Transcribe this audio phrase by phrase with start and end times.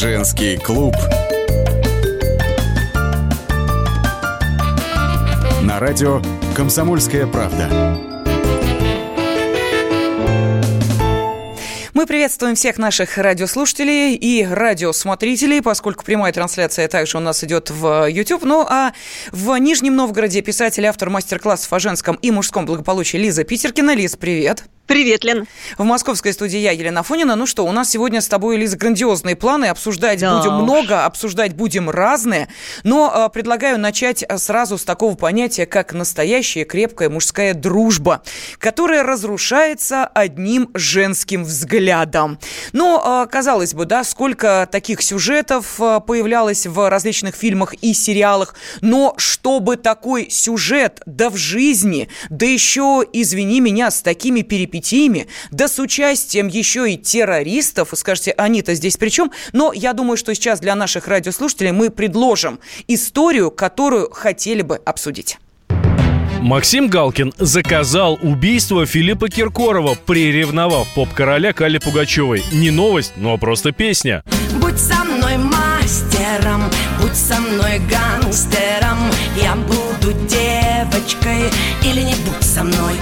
[0.00, 0.96] Женский клуб.
[5.60, 6.22] На радио
[6.56, 7.68] «Комсомольская правда».
[11.92, 18.08] Мы приветствуем всех наших радиослушателей и радиосмотрителей, поскольку прямая трансляция также у нас идет в
[18.08, 18.44] YouTube.
[18.44, 18.94] Ну а
[19.32, 23.94] в Нижнем Новгороде писатель, автор мастер-классов о женском и мужском благополучии Лиза Питеркина.
[23.94, 24.64] Лиз, привет.
[24.90, 25.46] Привет, Лен.
[25.78, 27.36] В московской студии я, Елена Фонина.
[27.36, 29.66] Ну что, у нас сегодня с тобой, Лиза, грандиозные планы.
[29.66, 30.62] Обсуждать да будем уж.
[30.64, 32.48] много, обсуждать будем разные.
[32.82, 38.22] Но э, предлагаю начать сразу с такого понятия, как настоящая крепкая мужская дружба,
[38.58, 42.40] которая разрушается одним женским взглядом.
[42.72, 48.56] Но, э, казалось бы, да, сколько таких сюжетов э, появлялось в различных фильмах и сериалах.
[48.80, 55.26] Но чтобы такой сюжет, да в жизни, да еще, извини меня, с такими перипетиями перипетиями,
[55.50, 57.92] да с участием еще и террористов.
[57.92, 59.30] Вы скажете, они-то здесь при чем?
[59.52, 65.38] Но я думаю, что сейчас для наших радиослушателей мы предложим историю, которую хотели бы обсудить.
[66.40, 72.42] Максим Галкин заказал убийство Филиппа Киркорова, приревновав поп-короля Кали Пугачевой.
[72.50, 74.24] Не новость, но просто песня.
[74.58, 76.62] Будь со мной мастером,
[76.98, 78.98] будь со мной гангстером,
[79.36, 81.50] я буду девочкой
[81.84, 82.94] или не будь со мной.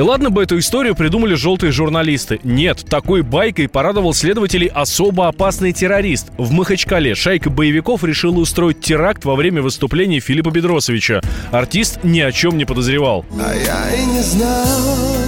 [0.00, 2.40] И ладно бы эту историю придумали желтые журналисты.
[2.42, 6.28] Нет, такой байкой порадовал следователей особо опасный террорист.
[6.38, 11.20] В Махачкале шайка боевиков решила устроить теракт во время выступления Филиппа Бедросовича.
[11.50, 13.26] Артист ни о чем не подозревал.
[13.38, 15.19] А я и не знал.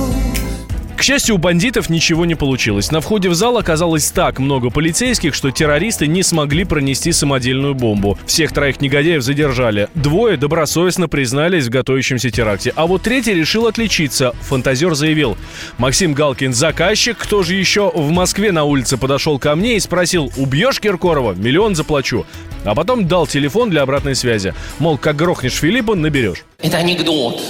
[1.03, 2.93] К счастью, у бандитов ничего не получилось.
[2.93, 8.17] На входе в зал оказалось так много полицейских, что террористы не смогли пронести самодельную бомбу.
[8.25, 9.89] Всех троих негодяев задержали.
[9.97, 12.73] Двое добросовестно признались в готовящемся теракте.
[12.77, 14.33] А вот третий решил отличиться.
[14.43, 15.37] Фантазер заявил.
[15.77, 20.31] Максим Галкин заказчик, кто же еще в Москве на улице подошел ко мне и спросил,
[20.37, 21.33] убьешь Киркорова?
[21.33, 22.27] Миллион заплачу.
[22.65, 24.55] А потом дал телефон для обратной связи.
[24.79, 26.45] Мол, как грохнешь Филиппа, наберешь.
[26.61, 27.43] Это анекдот.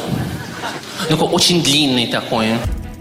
[1.07, 2.47] Такой очень длинный такой.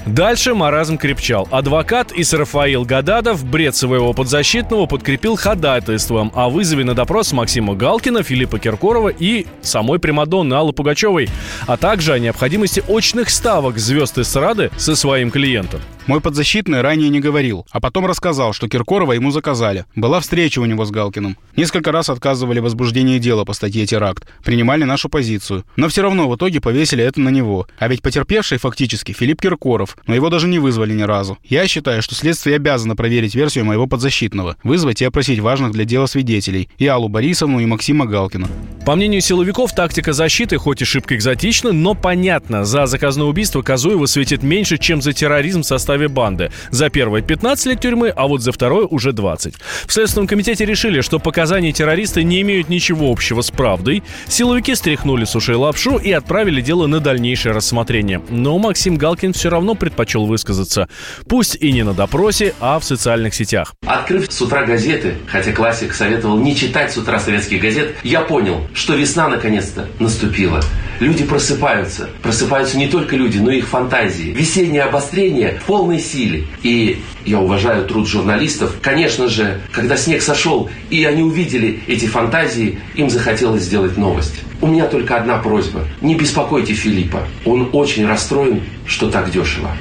[0.05, 1.47] Дальше маразм крепчал.
[1.51, 8.57] Адвокат Исрафаил Гададов бред своего подзащитного подкрепил ходатайством о вызове на допрос Максима Галкина, Филиппа
[8.57, 11.29] Киркорова и самой Примадонны Аллы Пугачевой,
[11.67, 15.81] а также о необходимости очных ставок звезд эстрады со своим клиентом.
[16.07, 19.85] Мой подзащитный ранее не говорил, а потом рассказал, что Киркорова ему заказали.
[19.95, 21.37] Была встреча у него с Галкиным.
[21.55, 25.63] Несколько раз отказывали в возбуждении дела по статье «Теракт», принимали нашу позицию.
[25.75, 27.67] Но все равно в итоге повесили это на него.
[27.77, 31.37] А ведь потерпевший фактически Филипп Киркоров, но его даже не вызвали ни разу.
[31.43, 36.07] Я считаю, что следствие обязано проверить версию моего подзащитного, вызвать и опросить важных для дела
[36.07, 38.47] свидетелей, и Аллу Борисовну, и Максима Галкина.
[38.85, 42.65] По мнению силовиков, тактика защиты хоть и шибко экзотична, но понятно.
[42.65, 45.67] За заказное убийство Казуева светит меньше, чем за терроризм в
[46.07, 46.51] банды.
[46.69, 49.55] За первое 15 лет тюрьмы, а вот за второе уже 20.
[49.85, 54.03] В Следственном комитете решили, что показания террориста не имеют ничего общего с правдой.
[54.27, 58.21] Силовики стряхнули с ушей лапшу и отправили дело на дальнейшее рассмотрение.
[58.29, 60.89] Но Максим Галкин все равно предпочел высказаться.
[61.27, 63.73] Пусть и не на допросе, а в социальных сетях.
[63.85, 68.67] Открыв с утра газеты, хотя классик советовал не читать с утра советских газет, я понял,
[68.73, 70.61] что весна наконец-то наступила.
[71.01, 72.11] Люди просыпаются.
[72.21, 74.33] Просыпаются не только люди, но и их фантазии.
[74.33, 76.45] Весеннее обострение в полной силе.
[76.61, 78.75] И я уважаю труд журналистов.
[78.83, 84.41] Конечно же, когда снег сошел, и они увидели эти фантазии, им захотелось сделать новость.
[84.61, 85.87] У меня только одна просьба.
[86.01, 87.27] Не беспокойте Филиппа.
[87.45, 89.71] Он очень расстроен, что так дешево.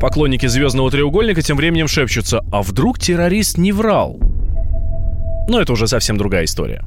[0.00, 4.20] Поклонники «Звездного треугольника» тем временем шепчутся, а вдруг террорист не врал?
[5.48, 6.84] Но это уже совсем другая история.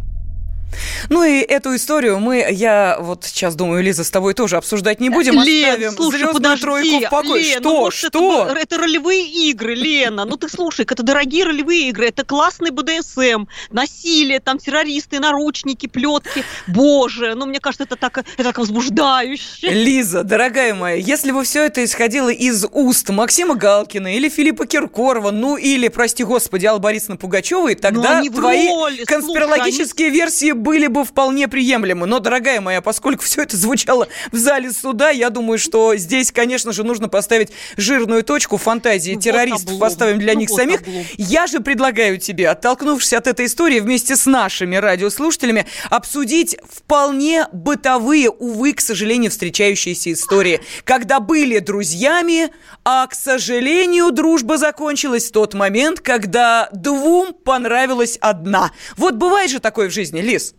[1.10, 5.10] Ну и эту историю мы, я вот сейчас думаю, Лиза, с тобой тоже обсуждать не
[5.10, 5.42] будем.
[5.42, 7.44] Лен, Оставим слушай, подожди, тройку в покое.
[7.44, 7.84] Лен, что?
[7.84, 8.48] Ну, что?
[8.50, 10.26] Это, это ролевые игры, Лена.
[10.26, 16.44] Ну ты слушай, это дорогие ролевые игры, это классный БДСМ, насилие, там террористы, наручники, плетки.
[16.68, 19.70] Боже, ну мне кажется, это так, это так возбуждающе.
[19.70, 25.32] Лиза, дорогая моя, если бы все это исходило из уст Максима Галкина или Филиппа Киркорова,
[25.32, 31.04] ну или, прости господи, Аллы Борисовны Пугачевой, тогда твои роли, конспирологические слушай, версии были бы
[31.04, 32.08] вполне приемлемы.
[32.08, 36.72] Но, дорогая моя, поскольку все это звучало в зале суда, я думаю, что здесь, конечно
[36.72, 40.82] же, нужно поставить жирную точку фантазии ну, террористов, вот оставим для ну, них вот самих.
[40.82, 41.06] Облом.
[41.18, 48.30] Я же предлагаю тебе, оттолкнувшись от этой истории, вместе с нашими радиослушателями, обсудить вполне бытовые,
[48.30, 52.50] увы, к сожалению, встречающиеся истории, когда были друзьями,
[52.84, 58.72] а, к сожалению, дружба закончилась в тот момент, когда двум понравилась одна.
[58.98, 60.51] Вот бывает же такое в жизни, Лис?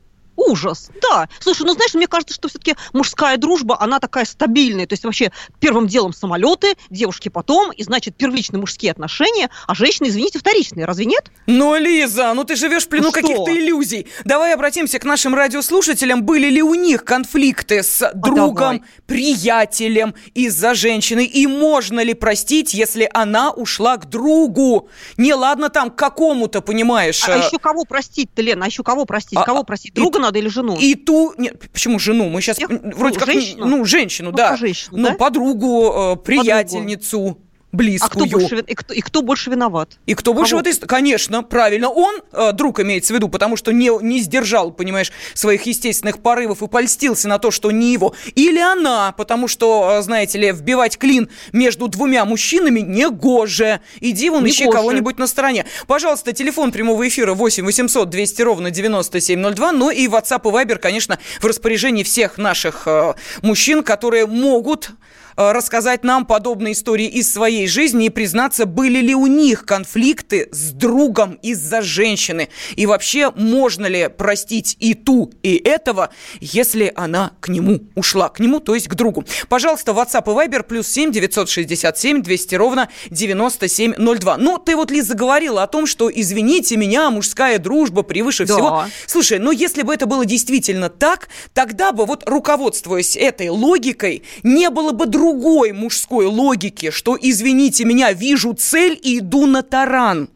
[0.46, 1.28] Ужас, да.
[1.40, 4.86] Слушай, ну знаешь, мне кажется, что все-таки мужская дружба, она такая стабильная.
[4.86, 5.30] То есть вообще
[5.60, 10.84] первым делом самолеты, девушки потом, и значит первичные мужские отношения, а женщины, извините, вторичные.
[10.84, 11.30] Разве нет?
[11.46, 14.06] Ну, Лиза, ну ты живешь в плену ну, каких-то иллюзий.
[14.24, 16.22] Давай обратимся к нашим радиослушателям.
[16.22, 18.82] Были ли у них конфликты с а другом, давай.
[19.06, 21.24] приятелем из-за женщины?
[21.24, 24.88] И можно ли простить, если она ушла к другу?
[25.16, 27.22] Не ладно там к какому-то, понимаешь?
[27.28, 28.64] А, а еще кого простить-то, Лена?
[28.64, 29.38] А еще кого простить?
[29.38, 29.94] А, кого простить?
[29.94, 30.76] Друга и, надо или жену?
[30.78, 31.34] И ту...
[31.38, 32.28] Нет, почему жену?
[32.28, 32.68] Мы сейчас Всех...
[32.68, 33.26] вроде ну, как...
[33.26, 33.66] Женщину?
[33.66, 34.56] Ну, женщину, ну, да.
[34.56, 35.14] Женщину, ну, да?
[35.14, 37.18] подругу, э, приятельницу.
[37.18, 38.24] Подругу близкую.
[38.24, 39.98] А кто больше, и, кто, и кто больше виноват?
[40.06, 40.62] И кто больше Кого?
[40.62, 40.86] в этой...
[40.86, 41.88] Конечно, правильно.
[41.88, 46.62] Он, э, друг имеется в виду, потому что не, не сдержал, понимаешь, своих естественных порывов
[46.62, 48.14] и польстился на то, что не его.
[48.34, 53.80] Или она, потому что, э, знаете ли, вбивать клин между двумя мужчинами не гоже.
[54.00, 55.64] Иди вон, ищи кого-нибудь на стороне.
[55.86, 59.72] Пожалуйста, телефон прямого эфира 8 800 200 ровно 9702.
[59.72, 64.90] Ну и WhatsApp и Viber, конечно, в распоряжении всех наших э, мужчин, которые могут
[65.36, 70.72] рассказать нам подобные истории из своей жизни и признаться, были ли у них конфликты с
[70.72, 72.48] другом из-за женщины.
[72.76, 78.40] И вообще, можно ли простить и ту, и этого, если она к нему ушла, к
[78.40, 79.24] нему, то есть к другу.
[79.48, 84.36] Пожалуйста, WhatsApp и Viber плюс 7 967 200 ровно 9702.
[84.36, 88.54] Ну, ты вот, Лиза, говорила о том, что, извините меня, мужская дружба превыше да.
[88.54, 88.84] всего.
[89.06, 94.70] Слушай, ну если бы это было действительно так, тогда бы, вот руководствуясь этой логикой, не
[94.70, 100.28] было бы дружбы другой мужской логики, что, извините меня, вижу цель и иду на таран.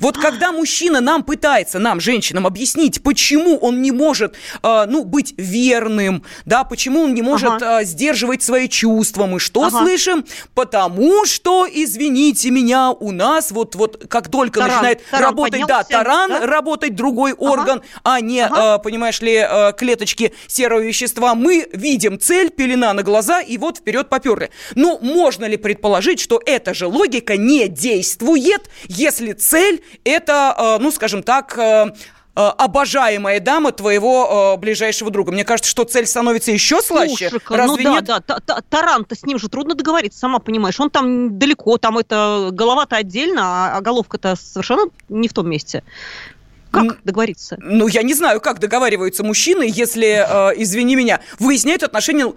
[0.00, 5.34] Вот когда мужчина нам пытается, нам, женщинам, объяснить, почему он не может, э, ну, быть
[5.36, 7.82] верным, да, почему он не может ага.
[7.82, 9.78] э, сдерживать свои чувства, мы что ага.
[9.78, 10.24] слышим?
[10.54, 15.86] Потому что, извините меня, у нас вот, вот как только таран, начинает таран работать, поднялся,
[15.90, 16.46] да, таран, да?
[16.46, 18.16] работать другой орган, ага.
[18.16, 18.76] а не, ага.
[18.76, 23.78] э, понимаешь ли, э, клеточки серого вещества, мы видим цель, пелена на глаза, и вот
[23.78, 24.50] вперед поперли.
[24.74, 30.82] Но можно ли предположить, что эта же логика не действует, если цель цель– это, э,
[30.82, 31.86] ну, скажем так, э,
[32.34, 35.32] э, обожаемая дама твоего э, ближайшего друга.
[35.32, 37.28] Мне кажется, что цель становится еще слаще.
[37.28, 38.24] Слушай-ка, Разве ну да, нет?
[38.46, 40.78] да, таран-то с ним же трудно договориться, сама понимаешь.
[40.80, 45.82] Он там далеко, там это голова-то отдельно, а, а головка-то совершенно не в том месте.
[46.72, 47.58] Как договориться?
[47.60, 52.32] Ну, я не знаю, как договариваются мужчины, если, э, извини меня, выясняют отношения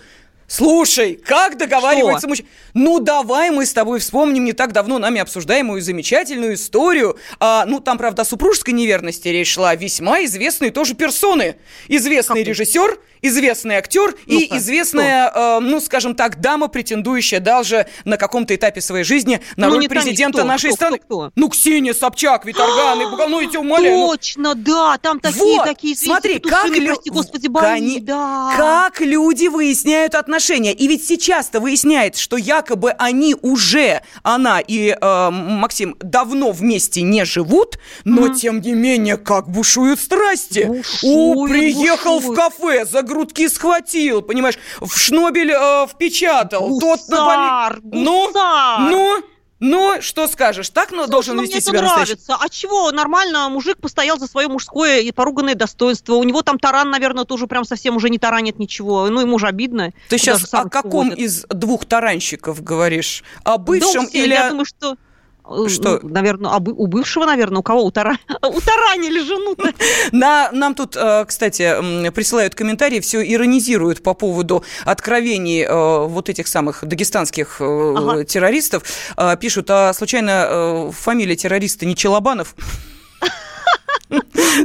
[0.48, 2.48] Слушай, как договаривается мужчина?
[2.74, 7.18] Ну, давай мы с тобой вспомним не так давно нами обсуждаемую замечательную историю.
[7.40, 9.74] А, ну, там, правда, о супружеской неверности речь шла.
[9.76, 11.56] Весьма известные тоже персоны.
[11.88, 17.88] Известный как режиссер, известный актер ну и известная, э, ну, скажем так, дама, претендующая даже
[18.04, 20.98] на каком-то этапе своей жизни на ну, роль президента кто, нашей кто, страны.
[20.98, 21.32] Кто, кто?
[21.36, 23.98] Ну, Ксения Собчак, Виторган, и ну, я тебя умоляю.
[23.98, 24.08] Ну.
[24.10, 26.94] Точно, да, там такие, вот, такие, смотри, как, лю...
[26.94, 28.54] прости, господи, бои, да.
[28.58, 30.74] как люди выясняют отношения.
[30.74, 37.26] И ведь сейчас-то выясняется, что якобы они уже, она и э, Максим, давно вместе не
[37.26, 38.36] живут, но, mm.
[38.36, 40.64] тем не менее, как бушуют страсти.
[40.64, 42.38] Бушуют, О, приехал бушуют.
[42.38, 46.70] в кафе, за грудки схватил, понимаешь, в шнобель э, впечатал.
[46.70, 48.32] Гусар, тот на Ну,
[48.90, 49.24] ну,
[49.60, 50.70] ну, что скажешь?
[50.70, 52.38] Так ну, должен ну, вести себя нравится.
[52.40, 52.92] А чего?
[52.92, 56.16] Нормально, мужик постоял за свое мужское и поруганное достоинство.
[56.16, 59.08] У него там таран, наверное, тоже прям совсем уже не таранит ничего.
[59.10, 59.94] Ну, ему же обидно.
[60.10, 61.20] Ты сейчас о каком водит.
[61.20, 63.24] из двух таранщиков говоришь?
[63.44, 64.34] О бывшем да, или...
[64.34, 64.98] Я думаю, что
[65.68, 66.00] что?
[66.02, 67.84] Ну, наверное, а у бывшего, наверное, у кого?
[67.84, 68.18] У, тара...
[68.42, 69.56] у таранили жену
[70.12, 76.48] На, нам тут, э, кстати, присылают комментарии, все иронизируют по поводу откровений э, вот этих
[76.48, 78.24] самых дагестанских ага.
[78.24, 78.84] террористов.
[79.40, 82.56] Пишут, а случайно фамилия террориста не Челобанов?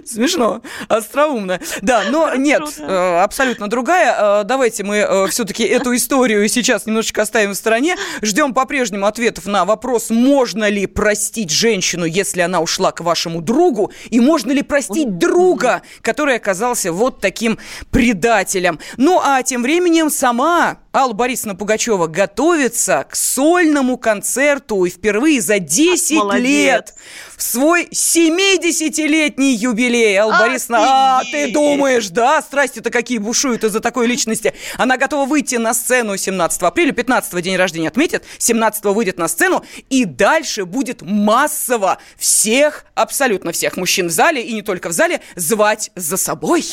[0.04, 1.60] Смешно, остроумно.
[1.82, 4.40] Да, но нет, э, абсолютно другая.
[4.40, 7.96] Э, давайте мы э, все-таки эту историю сейчас немножечко оставим в стороне.
[8.22, 13.92] Ждем по-прежнему ответов на вопрос, можно ли простить женщину, если она ушла к вашему другу,
[14.10, 17.58] и можно ли простить друга, который оказался вот таким
[17.90, 18.78] предателем.
[18.96, 25.60] Ну, а тем временем сама Алла Борисовна Пугачева готовится к сольному концерту и впервые за
[25.60, 26.44] 10 Молодец.
[26.44, 26.94] лет
[27.36, 30.16] в свой 70-летний юбилей.
[30.16, 30.78] Алла а Борисовна,
[31.18, 34.54] а ты думаешь, да, страсти-то какие бушуют из-за такой личности.
[34.76, 39.64] Она готова выйти на сцену 17 апреля, 15 день рождения отметит, 17 выйдет на сцену,
[39.88, 45.20] и дальше будет массово всех, абсолютно всех мужчин в зале, и не только в зале,
[45.36, 46.64] звать за собой.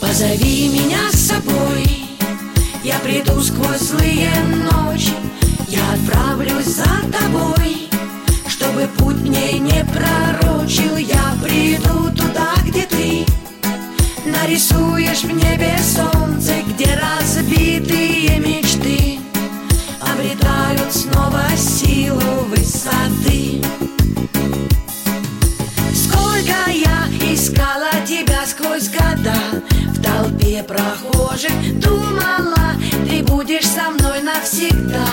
[0.00, 2.02] Позови меня с собой
[2.84, 5.14] я приду сквозь злые ночи,
[5.68, 7.88] я отправлюсь за тобой,
[8.62, 13.26] чтобы путь мне не пророчил, я приду туда, где ты,
[14.24, 19.18] Нарисуешь в небе солнце, где разбитые мечты.
[20.00, 23.62] Обретают снова силу высоты.
[25.92, 29.34] Сколько я искала тебя сквозь года.
[29.88, 32.74] В толпе прохожих думала
[33.08, 35.06] Ты будешь со мной навсегда.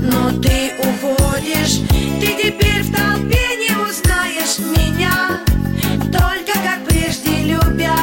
[0.00, 5.42] Но ты уходишь Ты теперь в толпе не узнаешь меня.
[6.04, 7.94] Только как прежде любя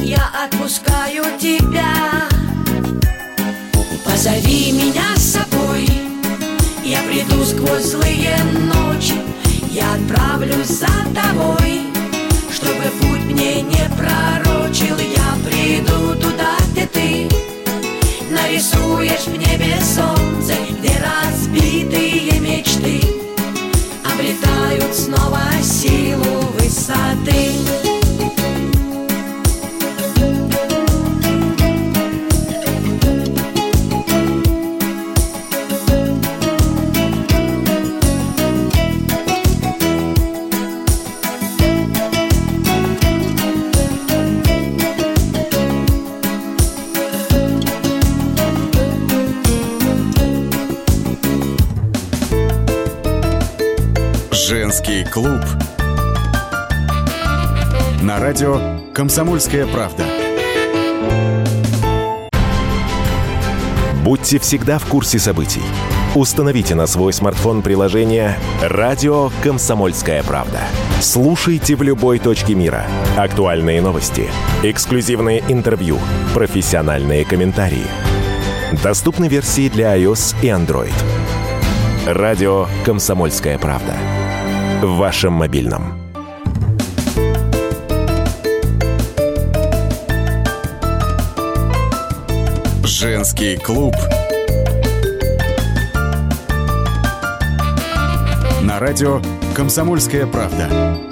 [0.00, 2.26] Я отпускаю тебя.
[4.02, 5.90] Позови меня с собой.
[6.82, 8.38] Я приду сквозь злые
[8.72, 9.20] ночи.
[9.70, 11.82] Я отправлюсь за тобой.
[12.50, 17.28] Чтобы путь мне не пророчил Я приду туда, где ты.
[18.30, 23.00] Нарисуешь в небе солнце Где разбитые мечты
[24.04, 27.87] Обретают снова силу высоты
[55.18, 55.40] клуб.
[58.02, 58.60] На радио
[58.94, 60.04] «Комсомольская правда».
[64.04, 65.62] Будьте всегда в курсе событий.
[66.14, 70.60] Установите на свой смартфон приложение «Радио Комсомольская правда».
[71.00, 72.86] Слушайте в любой точке мира.
[73.16, 74.28] Актуальные новости,
[74.62, 75.98] эксклюзивные интервью,
[76.32, 77.86] профессиональные комментарии.
[78.84, 80.94] Доступны версии для iOS и Android.
[82.06, 83.96] Радио «Комсомольская правда»
[84.82, 85.98] в вашем мобильном.
[92.84, 93.94] Женский клуб.
[98.62, 99.20] На радио
[99.54, 101.07] «Комсомольская правда».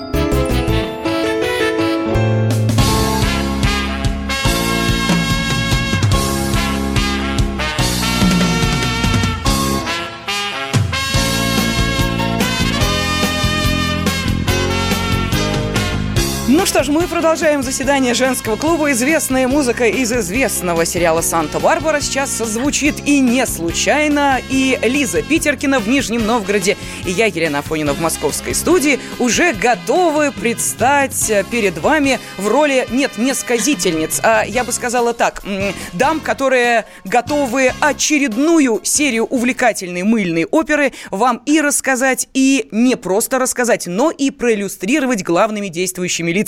[16.56, 18.90] Ну что ж, мы продолжаем заседание женского клуба.
[18.92, 24.40] Известная музыка из известного сериала «Санта-Барбара» сейчас звучит и не случайно.
[24.48, 30.32] И Лиза Питеркина в Нижнем Новгороде и я, Елена Афонина, в московской студии уже готовы
[30.32, 35.42] предстать перед вами в роли, нет, не сказительниц, а я бы сказала так,
[35.92, 43.86] дам, которые готовы очередную серию увлекательной мыльной оперы вам и рассказать, и не просто рассказать,
[43.86, 46.45] но и проиллюстрировать главными действующими лицами.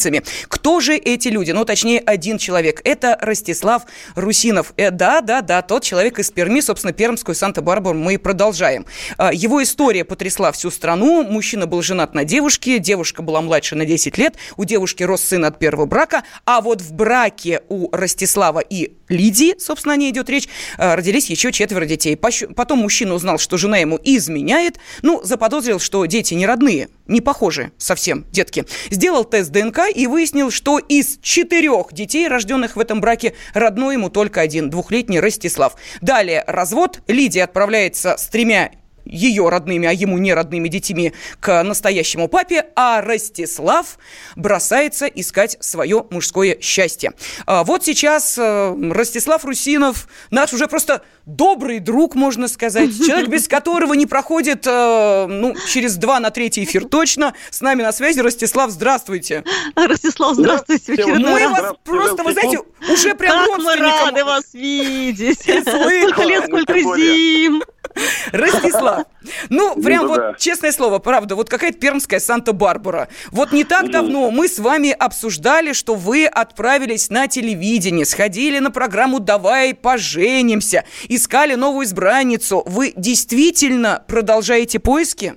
[0.49, 1.51] Кто же эти люди?
[1.51, 2.81] Ну, точнее, один человек.
[2.85, 3.83] Это Ростислав
[4.15, 4.73] Русинов.
[4.77, 8.87] Э, да, да, да, тот человек из Перми, собственно, Пермскую Санта-Барбару мы и продолжаем.
[9.19, 11.25] Э, его история потрясла всю страну.
[11.25, 15.45] Мужчина был женат на девушке, девушка была младше на 10 лет, у девушки рос сын
[15.45, 20.29] от первого брака, а вот в браке у Ростислава и Лидии, собственно, о ней идет
[20.29, 22.17] речь, э, родились еще четверо детей.
[22.17, 27.73] Потом мужчина узнал, что жена ему изменяет, ну, заподозрил, что дети не родные, не похожи
[27.79, 28.65] совсем, детки.
[28.91, 34.11] Сделал тест ДНК и выяснил, что из четырех детей, рожденных в этом браке, родной ему
[34.11, 35.75] только один, двухлетний Ростислав.
[36.01, 37.01] Далее развод.
[37.07, 38.71] Лидия отправляется с тремя
[39.09, 43.99] ее родными, а ему не родными детьми к настоящему папе, а Ростислав
[44.37, 47.13] бросается искать свое мужское счастье.
[47.47, 53.49] А вот сейчас э, Ростислав Русинов, наш уже просто добрый друг, можно сказать, человек, без
[53.49, 57.35] которого не проходит, э, ну, через два на третий эфир точно.
[57.51, 59.45] С нами на связи Ростислав, здравствуйте.
[59.75, 60.97] Ростислав, здравствуйте.
[60.97, 62.61] Да, мы вас просто, вы знаете,
[62.91, 65.41] уже прям как мы рады вас видеть.
[65.43, 67.63] Сколько лет, сколько зим.
[68.33, 69.07] Ростислав,
[69.49, 70.35] ну, прям ну, вот, да.
[70.39, 73.09] честное слово, правда, вот какая-то пермская Санта-Барбара.
[73.31, 78.71] Вот не так давно мы с вами обсуждали, что вы отправились на телевидение, сходили на
[78.71, 82.63] программу «Давай поженимся», искали новую избранницу.
[82.67, 85.35] Вы действительно продолжаете поиски?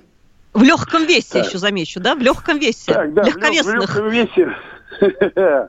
[0.52, 1.46] В легком весе так.
[1.46, 2.14] еще замечу, да?
[2.14, 2.92] В легком весе.
[2.92, 3.74] Так, да, Легковесных.
[3.74, 4.54] в легком весе.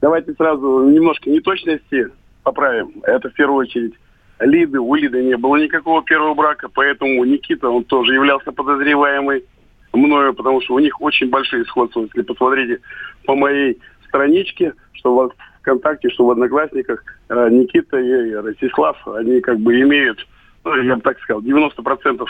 [0.00, 2.08] Давайте сразу немножко неточности
[2.42, 3.02] поправим.
[3.04, 3.94] Это в первую очередь
[4.40, 9.44] Лиды, у Лиды не было никакого первого брака, поэтому Никита, он тоже являлся подозреваемый
[9.92, 12.02] мною, потому что у них очень большие сходства.
[12.02, 12.80] Если посмотрите
[13.26, 13.78] по моей
[14.08, 20.26] страничке, что в ВКонтакте, что в Одноклассниках, э, Никита и Ростислав, они как бы имеют,
[20.64, 22.26] ну, я бы так сказал, 90%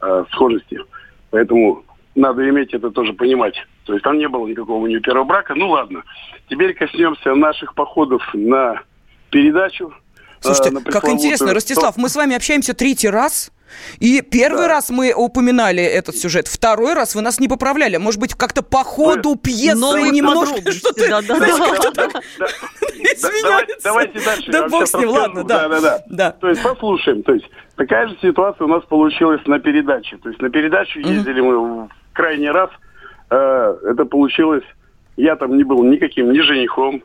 [0.00, 0.80] э, схожести.
[1.30, 1.84] Поэтому
[2.14, 3.56] надо иметь это тоже понимать.
[3.84, 5.54] То есть там не было никакого у нее первого брака.
[5.54, 6.04] Ну ладно.
[6.48, 8.82] Теперь коснемся наших походов на
[9.30, 9.92] передачу.
[10.44, 13.50] Слушайте, как интересно, Ростислав, мы с вами общаемся третий раз.
[13.98, 14.68] И первый да.
[14.68, 17.96] раз мы упоминали этот сюжет, второй раз вы нас не поправляли.
[17.96, 21.08] Может быть, как-то по ходу пьесы Новые немножко что-то...
[21.08, 22.08] Да, да, да.
[23.82, 24.52] Давайте дальше.
[24.52, 25.68] Да бог с ним, ладно, да.
[25.68, 27.22] Да, да, То есть послушаем.
[27.22, 27.46] То есть
[27.76, 30.18] такая же ситуация у нас получилась на передаче.
[30.18, 32.70] То есть на передачу ездили мы в крайний раз.
[33.30, 34.64] Э, это получилось...
[35.16, 37.02] Я там не был никаким ни женихом,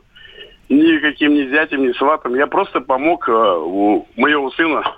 [0.70, 2.34] никаким ни зятем, ни сватом.
[2.34, 4.96] Я просто помог э, у моего сына,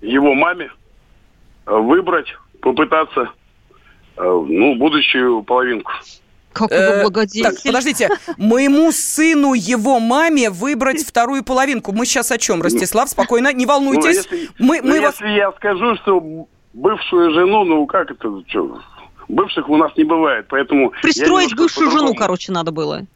[0.00, 0.70] его маме,
[1.66, 2.26] э, выбрать,
[2.60, 3.30] попытаться,
[4.16, 5.92] э, ну, будущую половинку.
[6.52, 6.68] Как
[7.02, 7.44] благодетель.
[7.44, 11.92] Так, подождите, моему сыну, его маме выбрать вторую половинку.
[11.92, 13.08] Мы сейчас о чем, Ростислав?
[13.08, 14.26] Спокойно, не волнуйтесь.
[14.28, 15.20] Ну, если, мы, ну, мы вас...
[15.20, 18.80] если я скажу, что бывшую жену, ну как это, что,
[19.28, 20.92] бывших у нас не бывает, поэтому...
[21.02, 23.06] Пристроить бывшую жену, короче, надо было.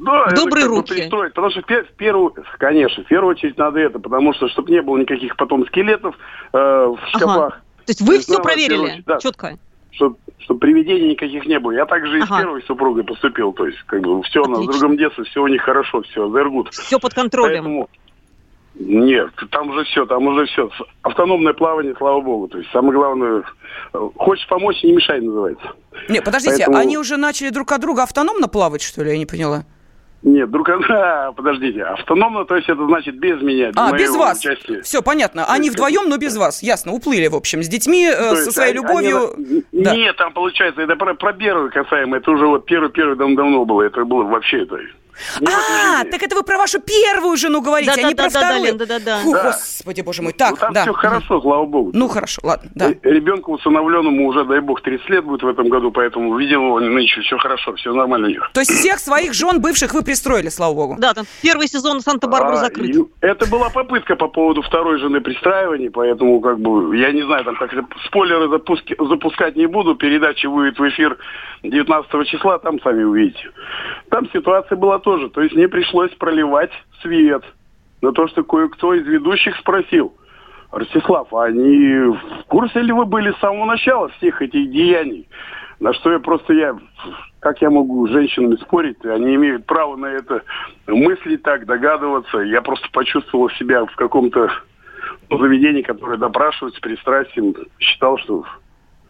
[0.00, 0.94] Да, Добрые это руки.
[0.94, 4.82] Пристроить, потому что в первую, конечно, в первую очередь надо это, потому что, чтобы не
[4.82, 6.16] было никаких потом скелетов
[6.52, 7.36] э, в шкафах.
[7.36, 7.50] Ага.
[7.84, 9.18] То есть вы все проверили да.
[9.18, 9.58] четко?
[9.92, 10.16] Чтобы
[10.46, 11.72] чтоб привидений никаких не было.
[11.72, 12.24] Я также ага.
[12.24, 13.52] и с первой супругой поступил.
[13.52, 14.64] То есть, как бы, все Отлично.
[14.64, 16.72] на другом детстве, все у них хорошо, все, зергут.
[16.72, 17.64] Все под контролем.
[17.64, 17.88] Поэтому,
[18.74, 20.70] нет, там уже все, там уже все.
[21.02, 22.46] Автономное плавание, слава богу.
[22.46, 23.42] То есть самое главное,
[24.16, 25.66] хочешь помочь, не мешай, называется.
[26.08, 26.78] Не, подождите, Поэтому...
[26.78, 29.10] они уже начали друг от друга автономно плавать, что ли?
[29.10, 29.64] Я не поняла.
[30.26, 33.68] Нет, друг, а, подождите, автономно, то есть это значит без меня.
[33.68, 34.40] Без а, без вас.
[34.40, 34.82] Участия.
[34.82, 35.46] Все, понятно.
[35.46, 36.64] Они вдвоем, но без вас.
[36.64, 39.34] Ясно, уплыли, в общем, с детьми, э, со своей они, любовью.
[39.34, 39.94] Они, да.
[39.94, 44.04] Нет, там получается, это про, про первую касаемо, это уже вот первый-первый давно было, это
[44.04, 44.66] было вообще
[45.40, 48.74] это а, так это вы про вашу первую жену говорите, а не про вторую.
[48.74, 49.22] Да, да, да.
[49.24, 50.32] Господи, боже мой.
[50.32, 50.82] Так, ну, да.
[50.82, 51.90] все хорошо, слава богу.
[51.92, 52.90] Ну, хорошо, ладно, да.
[53.02, 57.20] Ребенку усыновленному уже, дай бог, 30 лет будет в этом году, поэтому видел его нынче,
[57.22, 58.50] все хорошо, все нормально у них.
[58.52, 60.96] То есть всех своих жен бывших вы пристроили, слава богу?
[60.98, 62.96] Да, там первый сезон Санта-Барбара а, закрыт.
[63.20, 67.56] Это была попытка по поводу второй жены пристраивания, поэтому, как бы, я не знаю, там
[67.56, 67.70] как
[68.06, 71.18] спойлеры запускать не буду, передача выйдет в эфир
[71.62, 73.50] 19 числа, там сами увидите.
[74.10, 75.30] Там ситуация была тоже.
[75.30, 77.44] То есть мне пришлось проливать свет
[78.02, 80.12] на то, что кое-кто из ведущих спросил,
[80.72, 85.28] Ростислав, а не в курсе ли вы были с самого начала всех этих деяний?
[85.78, 86.76] На что я просто, я,
[87.38, 89.04] как я могу с женщинами спорить?
[89.04, 90.42] Они имеют право на это
[90.88, 92.38] мыслить так, догадываться.
[92.38, 94.50] Я просто почувствовал себя в каком-то
[95.30, 97.54] заведении, которое допрашивают с пристрастием.
[97.78, 98.44] Считал, что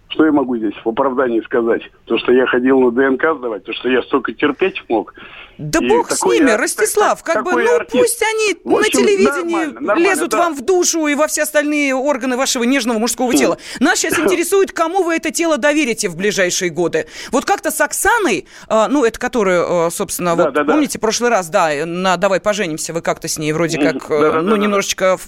[0.09, 1.83] что я могу здесь в оправдании сказать?
[2.05, 5.14] То, что я ходил на ДНК сдавать, то, что я столько терпеть мог.
[5.59, 7.92] Да и бог с ними, я, Ростислав, как бы, ну артист.
[7.92, 10.38] пусть они общем, на телевидении нормально, нормально, лезут да.
[10.38, 13.37] вам в душу и во все остальные органы вашего нежного мужского хм.
[13.37, 13.59] тела.
[13.81, 17.07] Нас сейчас интересует, кому вы это тело доверите в ближайшие годы.
[17.33, 21.03] Вот как-то с Оксаной, э, ну, это которую, э, собственно, да, вот, да, помните, да.
[21.03, 24.57] прошлый раз, да, на «Давай поженимся», вы как-то с ней вроде как, э, да, ну,
[24.57, 25.19] да, немножечко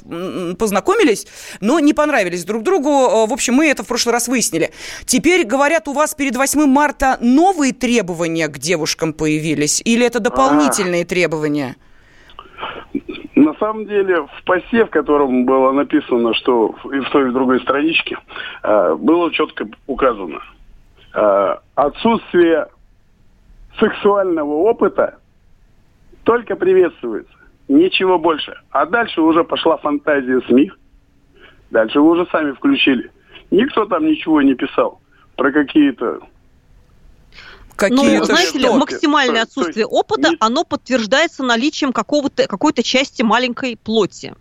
[0.59, 1.27] познакомились,
[1.61, 3.27] но не понравились друг другу.
[3.27, 4.67] В общем, мы это в прошлый раз выяснили.
[5.04, 9.83] Теперь, говорят, у вас перед 8 марта новые требования к девушкам появились?
[9.85, 11.76] Или это дополнительные а требования?
[13.35, 17.33] На самом деле, в посте, в котором было написано, что и в той, и в
[17.33, 18.18] другой страничке,
[18.62, 20.40] а, было четко указано.
[21.14, 22.66] А, отсутствие
[23.78, 25.18] сексуального опыта
[26.24, 27.33] только приветствуется.
[27.68, 28.54] Ничего больше.
[28.70, 30.72] А дальше уже пошла фантазия СМИ.
[31.70, 33.11] Дальше вы уже сами включили.
[33.50, 35.00] Никто там ничего не писал
[35.37, 36.20] про какие-то
[37.78, 40.37] Какие ну, знаете ли, максимальное отсутствие есть, опыта, не...
[40.40, 44.34] оно подтверждается наличием какого-то, какой-то части маленькой плоти.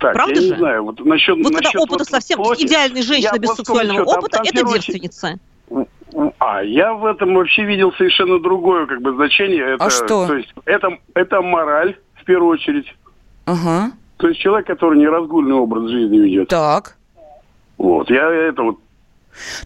[0.00, 0.48] Так, Правда я же?
[0.48, 0.82] не знаю.
[0.82, 4.38] Вот, насчет, вот насчет когда опыта вот совсем, плоти, идеальная женщина без сексуального что, опыта,
[4.38, 5.38] там, там это девственница.
[6.40, 9.74] А, я в этом вообще видел совершенно другое как бы значение.
[9.74, 10.26] Это, а что?
[10.26, 12.92] То есть это, это мораль, в первую очередь.
[13.44, 13.92] Ага.
[14.16, 16.48] То есть человек, который не разгульный образ жизни ведет.
[16.48, 16.96] Так.
[17.82, 18.78] Вот, я это вот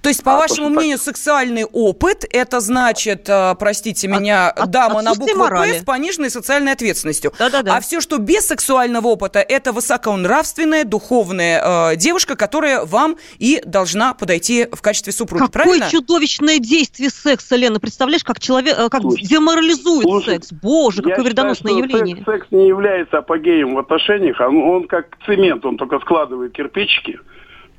[0.00, 1.06] то есть, по а вашему мнению, так...
[1.06, 5.72] сексуальный опыт– это значит, э, простите меня, от, дама от, на букву морали.
[5.72, 7.32] «П» с пониженной социальной ответственностью.
[7.36, 7.76] Да-да-да.
[7.76, 14.14] А все, что без сексуального опыта– это высоконравственная, духовная э, девушка, которая вам и должна
[14.14, 15.42] подойти в качестве супруги.
[15.46, 15.90] Какое правильно?
[15.90, 17.80] чудовищное действие секса, Лена.
[17.80, 20.52] Представляешь, как человек, э, как слушай, деморализует слушай, секс.
[20.52, 22.16] Боже, какое вредоносное считаю, явление.
[22.24, 24.38] Секс, секс не является апогеем в отношениях.
[24.38, 27.18] Он, он как цемент, он только складывает кирпичики.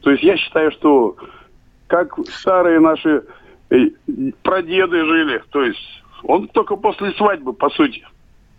[0.02, 1.16] То есть я считаю, что
[1.88, 3.24] как старые наши
[3.70, 3.76] э,
[4.44, 5.42] прадеды жили.
[5.50, 8.06] То есть он только после свадьбы, по сути,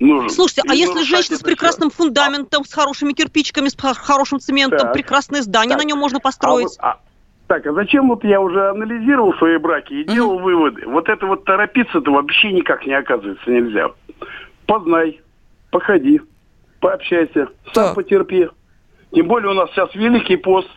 [0.01, 0.31] нужен.
[0.31, 2.05] Слушайте, а если женщина с прекрасным все.
[2.05, 4.93] фундаментом, с хорошими кирпичиками, с хорошим цементом, так.
[4.93, 5.85] прекрасное здание так.
[5.85, 6.77] на нем можно построить?
[6.81, 6.99] А,
[7.47, 10.43] Так, а зачем вот я уже анализировал свои браки и делал mm-hmm.
[10.43, 10.87] выводы?
[10.87, 13.91] Вот это вот торопиться-то вообще никак не оказывается нельзя.
[14.67, 15.21] Познай,
[15.71, 16.21] походи,
[16.81, 17.95] пообщайся, сам так.
[17.95, 18.49] потерпи.
[19.13, 20.69] Тем более у нас сейчас Великий пост.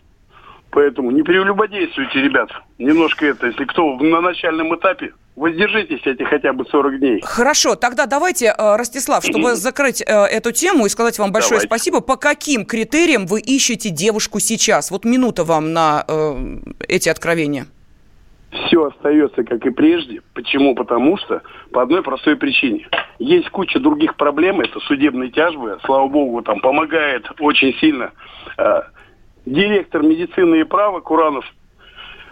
[0.71, 2.49] Поэтому не прелюбодействуйте, ребят.
[2.77, 7.21] Немножко это, если кто на начальном этапе, воздержитесь эти хотя бы 40 дней.
[7.21, 11.67] Хорошо, тогда давайте, э, Ростислав, чтобы закрыть э, эту тему и сказать вам большое давайте.
[11.67, 14.91] спасибо, по каким критериям вы ищете девушку сейчас?
[14.91, 16.35] Вот минута вам на э,
[16.87, 17.67] эти откровения.
[18.51, 20.21] Все остается как и прежде.
[20.33, 20.73] Почему?
[20.75, 22.87] Потому что по одной простой причине.
[23.19, 25.79] Есть куча других проблем, это судебные тяжбы.
[25.85, 28.11] Слава богу, там помогает очень сильно
[28.57, 28.81] э,
[29.45, 31.45] директор медицины и права Куранов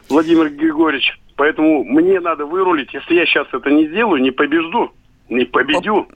[0.10, 1.20] Владимир Григорьевич.
[1.36, 2.94] Поэтому мне надо вырулить.
[2.94, 4.92] Если я сейчас это не сделаю, не побежду,
[5.30, 6.08] не победю.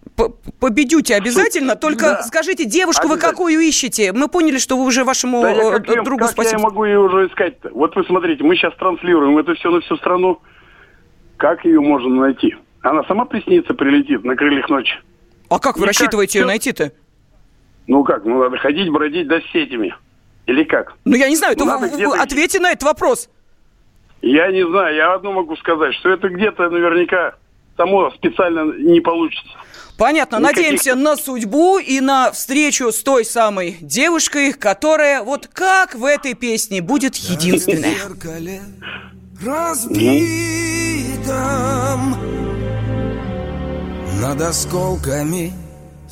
[0.60, 2.24] Победюте обязательно, только да.
[2.24, 4.12] скажите, девушку вы какую ищете?
[4.12, 6.60] Мы поняли, что вы уже вашему да я, как э, другу как спасибо.
[6.60, 7.70] я могу ее уже искать-то?
[7.74, 10.42] Вот вы смотрите, мы сейчас транслируем это все на всю страну.
[11.38, 12.56] Как ее можно найти?
[12.82, 14.94] Она сама приснится, прилетит на крыльях ночи.
[15.50, 16.42] А как вы И рассчитываете как?
[16.42, 16.92] ее найти-то?
[17.88, 19.96] Ну как, ну надо ходить, бродить, да с сетями.
[20.46, 20.94] Или как?
[21.06, 23.30] Ну, я не знаю, ну, ответьте на этот вопрос.
[24.22, 27.36] Я не знаю, я одно могу сказать, что это где-то наверняка
[27.78, 29.52] само специально не получится.
[29.98, 30.38] Понятно.
[30.38, 30.58] Никаких...
[30.58, 36.34] Надеемся на судьбу и на встречу с той самой девушкой, которая вот как в этой
[36.34, 37.96] песне будет единственная.
[39.46, 40.24] Разбитом
[44.22, 45.52] над осколками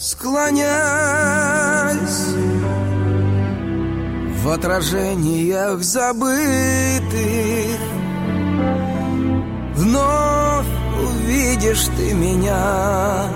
[0.02, 0.66] склонясь
[4.42, 6.32] в отражениях забытых.
[9.76, 10.66] Вновь
[11.00, 13.30] увидишь ты меня.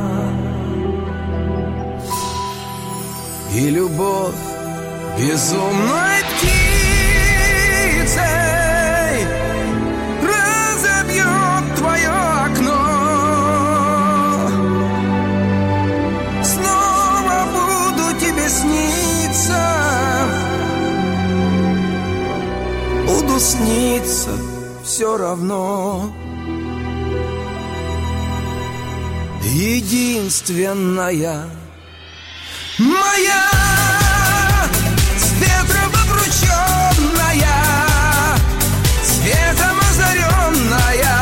[3.54, 4.36] И любовь
[5.18, 6.56] безумной птицей
[10.22, 12.35] Разобьет твое
[23.36, 24.30] Буду сниться
[24.86, 26.10] все равно
[29.43, 31.50] единственная
[32.78, 33.50] моя
[35.17, 37.50] с ветром обрученная,
[39.89, 41.17] озаренная,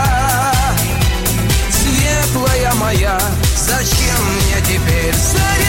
[1.71, 3.19] светлая моя,
[3.55, 5.62] зачем мне теперь заря?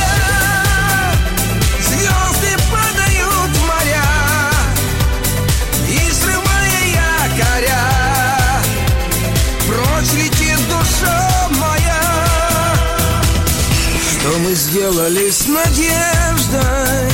[15.05, 17.11] Сделали с надеждой.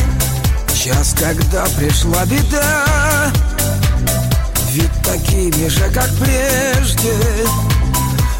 [0.74, 3.32] Час, когда пришла беда
[4.72, 7.12] Ведь такими же, как прежде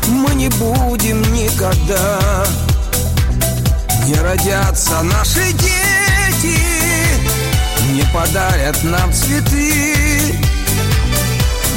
[0.08, 2.46] Мы не будем никогда.
[4.06, 6.58] Не родятся наши дети
[7.90, 10.34] Не подарят нам цветы.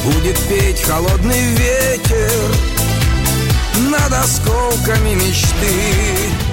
[0.06, 2.56] Будет петь холодный ветер
[3.90, 6.53] Над осколками мечты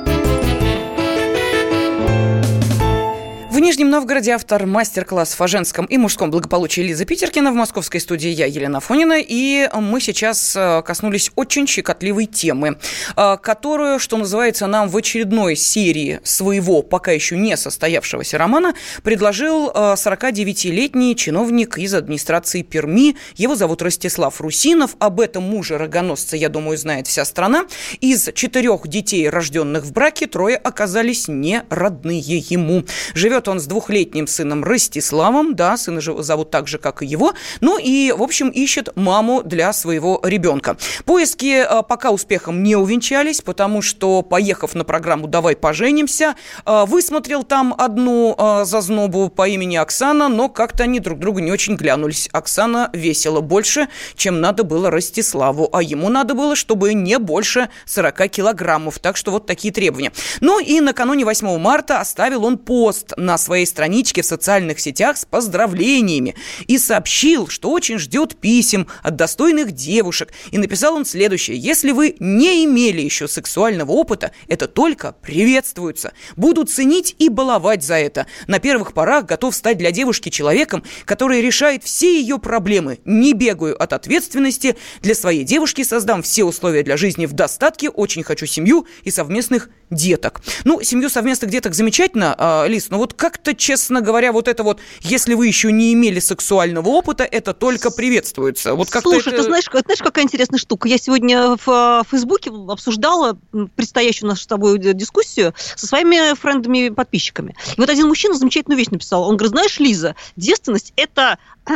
[3.61, 7.51] Нижнем Новгороде автор мастер-классов о женском и мужском благополучии Лиза Питеркина.
[7.51, 9.17] В московской студии я, Елена Фонина.
[9.19, 12.79] И мы сейчас э, коснулись очень щекотливой темы,
[13.15, 19.69] э, которую, что называется, нам в очередной серии своего пока еще не состоявшегося романа предложил
[19.69, 23.15] 49-летний э, чиновник из администрации Перми.
[23.35, 24.95] Его зовут Ростислав Русинов.
[24.97, 27.67] Об этом муже рогоносца, я думаю, знает вся страна.
[27.99, 32.85] Из четырех детей, рожденных в браке, трое оказались не родные ему.
[33.13, 37.77] Живет он с двухлетним сыном Ростиславом, да, сына зовут так же, как и его, ну
[37.77, 40.77] и, в общем, ищет маму для своего ребенка.
[41.05, 46.35] Поиски э, пока успехом не увенчались, потому что, поехав на программу «Давай поженимся»,
[46.65, 51.51] э, высмотрел там одну э, зазнобу по имени Оксана, но как-то они друг друга не
[51.51, 52.29] очень глянулись.
[52.31, 58.29] Оксана весила больше, чем надо было Ростиславу, а ему надо было, чтобы не больше 40
[58.29, 58.99] килограммов.
[58.99, 60.11] Так что вот такие требования.
[60.39, 65.25] Ну и накануне 8 марта оставил он пост на своей страничке в социальных сетях с
[65.25, 66.35] поздравлениями
[66.67, 70.31] и сообщил, что очень ждет писем от достойных девушек.
[70.51, 71.57] И написал он следующее.
[71.57, 76.13] Если вы не имели еще сексуального опыта, это только приветствуется.
[76.35, 78.27] Буду ценить и баловать за это.
[78.47, 82.99] На первых порах готов стать для девушки человеком, который решает все ее проблемы.
[83.05, 84.75] Не бегаю от ответственности.
[85.01, 87.89] Для своей девушки создам все условия для жизни в достатке.
[87.89, 90.41] Очень хочу семью и совместных деток.
[90.63, 94.79] Ну, семью совместных деток замечательно, э, Лиз, но вот как-то, честно говоря, вот это вот,
[95.01, 98.73] если вы еще не имели сексуального опыта, это только приветствуется.
[98.73, 99.37] Вот как Слушай, это...
[99.37, 100.87] ты знаешь, знаешь, какая интересная штука?
[100.87, 103.37] Я сегодня в а, Фейсбуке обсуждала
[103.75, 107.55] предстоящую нашу с тобой дискуссию со своими френдами-подписчиками.
[107.77, 109.21] И вот один мужчина замечательную вещь написал.
[109.29, 111.73] Он говорит, знаешь, Лиза, девственность– это э,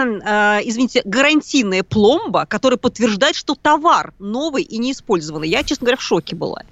[0.64, 5.48] извините, гарантийная пломба, которая подтверждает, что товар новый и неиспользованный.
[5.48, 6.64] Я, честно говоря, в шоке была.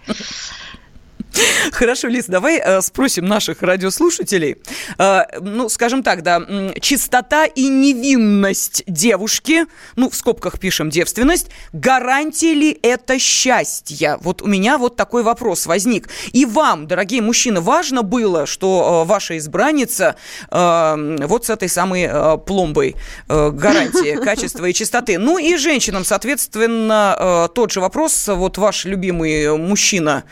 [1.72, 4.58] Хорошо, Лиз, давай э, спросим наших радиослушателей.
[4.98, 6.41] Э, ну, скажем так, да,
[6.80, 9.65] чистота и невинность девушки,
[9.96, 14.17] ну, в скобках пишем девственность, гарантия ли это счастье?
[14.22, 16.10] Вот у меня вот такой вопрос возник.
[16.32, 20.15] И вам, дорогие мужчины, важно было, что э, ваша избранница
[20.52, 22.96] э, вот с этой самой э, пломбой
[23.28, 25.17] э, гарантии качества и чистоты.
[25.17, 28.28] Ну и женщинам, соответственно, э, тот же вопрос.
[28.28, 30.24] Вот ваш любимый мужчина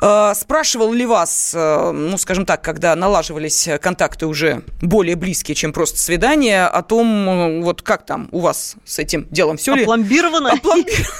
[0.00, 5.72] э, спрашивал ли вас, э, ну, скажем так, когда налаживались контакты уже более близкие, чем
[5.72, 9.82] просто свидание, о том, э, вот как там у вас с этим делом все ли?
[9.82, 10.52] Опломбировано?
[10.52, 11.12] Опломбировано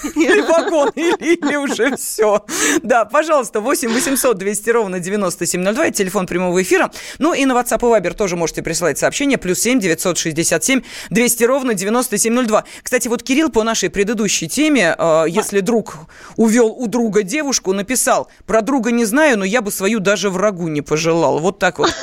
[0.53, 2.45] вагон или, уже все.
[2.83, 6.91] Да, пожалуйста, 8 800 200 ровно 9702, это телефон прямого эфира.
[7.19, 9.39] Ну и на WhatsApp и Viber тоже можете присылать сообщения.
[9.39, 12.65] Плюс 7 967 200 ровно 9702.
[12.83, 15.97] Кстати, вот Кирилл по нашей предыдущей теме, э, если друг
[16.37, 20.69] увел у друга девушку, написал, про друга не знаю, но я бы свою даже врагу
[20.69, 21.39] не пожелал.
[21.39, 21.91] Вот так вот.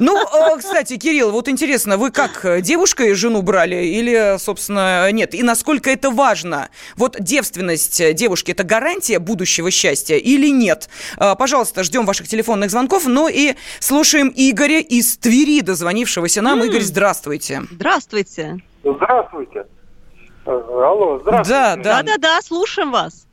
[0.00, 5.34] Ну, э, кстати, Кирилл, вот интересно, вы как, э, девушкой жену брали или, собственно, нет?
[5.34, 6.68] И насколько это важно?
[6.96, 10.88] Вот девственность девушки– это гарантия будущего счастья или нет?
[11.16, 13.06] Э, пожалуйста, ждем ваших телефонных звонков.
[13.06, 16.62] Ну и слушаем Игоря из Твери, дозвонившегося нам.
[16.62, 17.62] Игорь, здравствуйте.
[17.70, 18.58] Здравствуйте.
[18.84, 19.66] Здравствуйте.
[20.44, 21.50] Алло, здравствуйте.
[21.50, 22.02] Да, да.
[22.02, 23.26] Да-да-да, слушаем вас.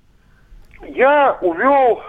[0.88, 2.02] Я увел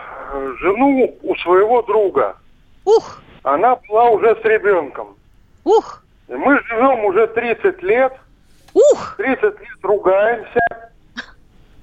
[0.60, 2.36] жену у своего друга.
[2.84, 3.20] Ух!
[3.42, 5.16] Она была уже с ребенком.
[5.64, 6.02] Ух!
[6.28, 8.12] Мы живем уже 30 лет.
[8.74, 9.14] Ух!
[9.16, 10.60] 30 лет ругаемся.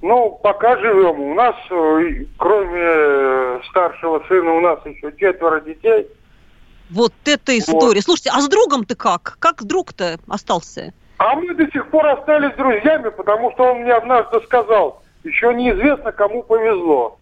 [0.02, 1.18] Ну, пока живем.
[1.18, 6.06] У нас, э, кроме старшего сына, у нас еще четверо детей.
[6.90, 7.96] Вот это история.
[7.96, 8.04] Вот.
[8.04, 9.36] Слушайте, а с другом ты как?
[9.38, 10.92] Как друг-то остался?
[11.18, 16.12] А мы до сих пор остались друзьями, потому что он мне однажды сказал, еще неизвестно,
[16.12, 17.18] кому повезло.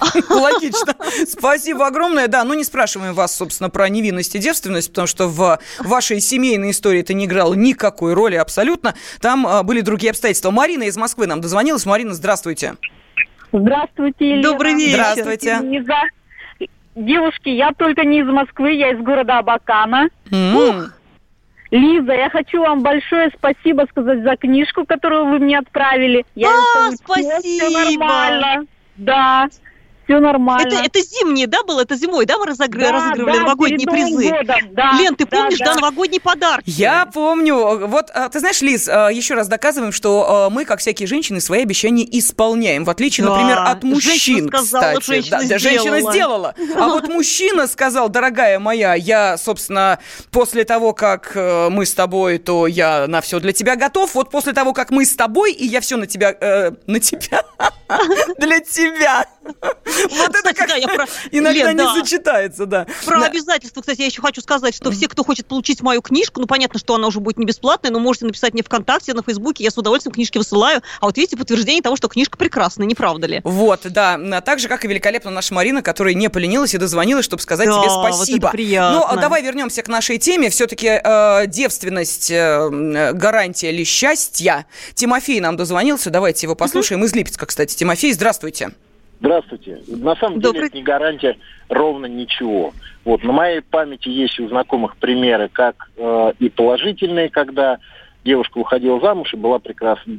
[0.30, 0.94] Логично.
[1.26, 2.28] Спасибо огромное.
[2.28, 6.70] Да, ну не спрашиваем вас, собственно, про невинность и девственность, потому что в вашей семейной
[6.70, 8.94] истории это не играло никакой роли абсолютно.
[9.20, 10.50] Там а, были другие обстоятельства.
[10.50, 11.86] Марина из Москвы нам дозвонилась.
[11.86, 12.74] Марина, здравствуйте.
[13.52, 14.42] Здравствуйте, Елена.
[14.42, 14.94] Добрый вечер.
[14.94, 15.84] Здравствуйте.
[16.94, 20.08] Девушки, я только не из Москвы, я из города Абакана.
[20.30, 20.86] Mm.
[21.70, 26.24] Лиза, я хочу вам большое спасибо сказать за книжку, которую вы мне отправили.
[26.34, 27.40] Я а, спасибо.
[27.40, 28.66] Все нормально.
[28.96, 29.48] Да
[30.06, 30.68] все нормально.
[30.68, 31.80] Это, это зимние, да, было?
[31.80, 32.78] Это зимой, да, мы разогр...
[32.78, 34.30] да, разыгрывали да, новогодние призы?
[34.30, 36.62] Годом, да, Лен, ты помнишь, да, да, новогодний подарок?
[36.64, 37.86] Я помню.
[37.88, 41.40] Вот, а, ты знаешь, Лиз, а, еще раз доказываем, что а, мы, как всякие женщины,
[41.40, 43.32] свои обещания исполняем, в отличие, да.
[43.32, 45.06] например, от мужчин, женщина сказала, кстати.
[45.06, 45.58] Женщина, да, сделала.
[45.58, 46.54] женщина сделала.
[46.76, 49.98] А вот мужчина сказал, дорогая моя, я, собственно,
[50.30, 54.14] после того, как э, мы с тобой, то я на все для тебя готов.
[54.14, 57.42] Вот после того, как мы с тобой, и я все на тебя, э, на тебя,
[58.38, 59.26] для тебя.
[60.16, 60.70] Вот это как
[61.30, 62.86] иногда не сочетается, да.
[63.04, 66.46] Про обязательства, кстати, я еще хочу сказать, что все, кто хочет получить мою книжку, ну,
[66.46, 69.70] понятно, что она уже будет не бесплатная, но можете написать мне ВКонтакте, на Фейсбуке, я
[69.70, 70.82] с удовольствием книжки высылаю.
[71.00, 73.40] А вот видите, подтверждение того, что книжка прекрасная, не правда ли?
[73.44, 74.18] Вот, да.
[74.40, 77.90] Так же, как и великолепно наша Марина, которая не поленилась и дозвонилась, чтобы сказать тебе
[77.90, 78.52] спасибо.
[78.54, 80.50] Ну, а давай вернемся к нашей теме.
[80.50, 84.66] Все-таки э, девственность, э, гарантия ли счастья?
[84.94, 87.04] Тимофей нам дозвонился, давайте его послушаем.
[87.04, 87.74] Из Липецка, кстати.
[87.76, 88.70] Тимофей, здравствуйте.
[89.20, 89.80] Здравствуйте.
[89.88, 90.52] На самом Добрый.
[90.60, 91.36] деле это не гарантия
[91.68, 92.72] ровно ничего.
[93.04, 97.78] Вот на моей памяти есть у знакомых примеры, как э, и положительные, когда
[98.24, 100.18] девушка выходила замуж и была прекрасной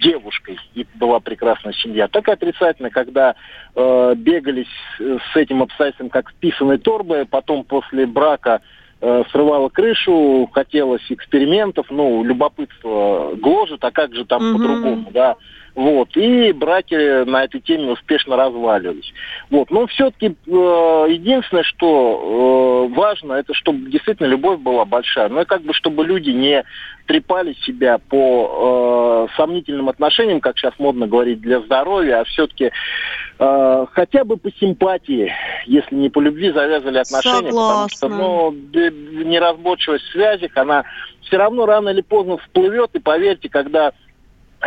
[0.00, 2.06] девушкой, и была прекрасная семья.
[2.06, 3.34] Так и отрицательно, когда
[3.74, 4.66] э, бегались
[4.98, 8.60] с этим обстоятельством как с писаной торбой, потом после брака
[9.00, 14.56] э, срывала крышу, хотелось экспериментов, ну, любопытство гложет, а как же там Мгм.
[14.58, 15.36] по-другому, да.
[15.76, 19.12] Вот, и браки на этой теме успешно разваливались.
[19.50, 25.28] Вот, но все-таки единственное, что э, важно, это чтобы действительно любовь была большая.
[25.28, 26.64] Ну и как бы, чтобы люди не
[27.06, 32.72] трепали себя по э, сомнительным отношениям, как сейчас модно говорить, для здоровья, а все-таки
[33.38, 35.30] э, хотя бы по симпатии,
[35.66, 37.50] если не по любви, завязывали отношения.
[37.50, 38.24] Потому что, Согласна.
[38.24, 38.50] ну,
[39.24, 40.84] неразборчивость в связях, она
[41.20, 43.92] все равно рано или поздно всплывет, и поверьте, когда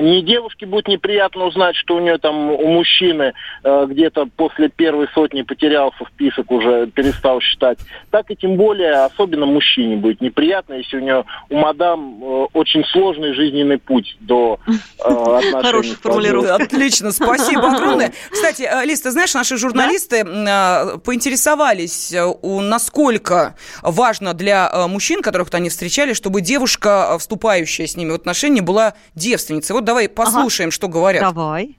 [0.02, 3.34] не девушке будет неприятно узнать, что у нее там у мужчины
[3.64, 7.80] э, где-то после первой сотни потерялся список, уже перестал считать.
[8.12, 12.84] Так и тем более, особенно мужчине будет неприятно, если у нее у мадам э, очень
[12.86, 14.72] сложный жизненный путь до э,
[15.04, 15.62] отношений.
[15.80, 15.96] Вами.
[16.02, 16.56] формулировка.
[16.56, 18.14] Отлично, спасибо огромное.
[18.30, 24.88] Кстати, э, Лиз, ты знаешь, наши журналисты э, поинтересовались, э, у- насколько важно для э,
[24.88, 29.74] мужчин, которых вот они встречали, чтобы девушка, вступающая с ними в отношения, была девственницей.
[29.74, 31.24] Вот давай послушаем, что говорят.
[31.24, 31.76] Давай.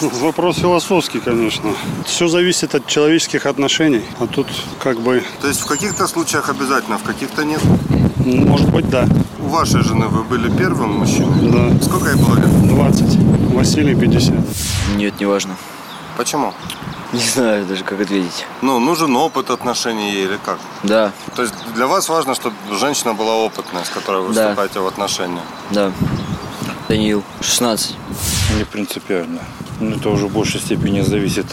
[0.00, 1.74] Вопрос философский, конечно.
[2.06, 4.02] Все зависит от человеческих отношений.
[4.18, 4.48] А тут
[4.82, 5.22] как бы...
[5.40, 7.60] То есть в каких-то случаях обязательно, в каких-то нет?
[8.24, 9.06] Может быть, да.
[9.38, 11.50] У вашей жены вы были первым мужчиной?
[11.52, 11.84] Да.
[11.84, 12.68] Сколько ей было лет?
[12.68, 13.52] 20.
[13.54, 14.34] Василий 50.
[14.96, 15.54] Нет, не важно.
[16.16, 16.52] Почему?
[17.12, 18.46] Не знаю даже, как ответить.
[18.62, 20.58] Ну, нужен опыт отношений ей или как?
[20.82, 24.44] Да, То есть для вас важно, чтобы женщина была опытная, с которой вы Да.
[24.48, 25.42] вступаете в отношения?
[25.70, 25.92] да.
[26.90, 27.94] Даниил, 16.
[28.58, 29.38] Не принципиально.
[29.78, 31.46] Но это уже в большей степени зависит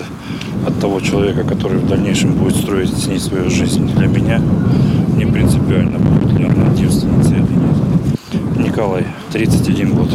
[0.65, 3.87] от того человека, который в дальнейшем будет строить с ней свою жизнь.
[3.87, 4.41] Для меня
[5.15, 8.57] не принципиально, будет ли она девственница или нет.
[8.57, 10.09] Николай, 31 год.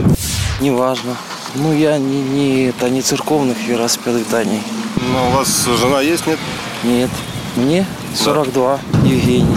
[0.61, 1.17] Неважно.
[1.55, 4.61] Ну, я не, не, это, не церковных вероисповеданий.
[4.97, 6.41] Ну, у вас жена есть, нет?
[6.83, 7.11] Нет.
[7.55, 8.81] Мне 42.
[9.05, 9.57] Евгений.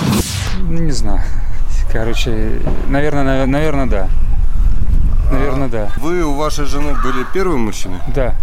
[0.69, 1.23] Не знаю.
[1.91, 4.09] Короче, наверное, наверное, да.
[5.31, 5.91] Наверное, да.
[5.97, 7.99] Вы у вашей жены были первым мужчиной?
[8.13, 8.35] Да.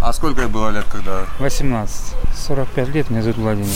[0.00, 1.26] А сколько ей было лет, когда...
[1.38, 2.14] 18.
[2.36, 3.68] 45 лет, меня зовут Владимир.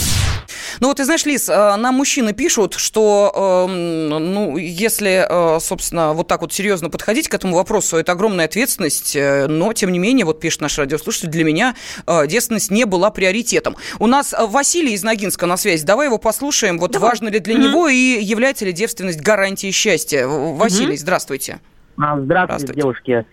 [0.80, 6.12] Ну вот ты знаешь, Лиз, э, нам мужчины пишут, что, эм, ну, если, э, собственно,
[6.12, 9.98] вот так вот серьезно подходить к этому вопросу, это огромная ответственность, э, но, тем не
[9.98, 11.74] менее, вот пишет наш радиослушатель, для меня
[12.06, 13.76] э, девственность не была приоритетом.
[13.98, 17.54] У нас э, Василий из Ногинска на связи, давай его послушаем, вот важно ли для
[17.54, 20.26] него и является ли девственность гарантией счастья.
[20.26, 21.60] Василий, здравствуйте.
[21.98, 23.26] А, Здравствуйте, девушки.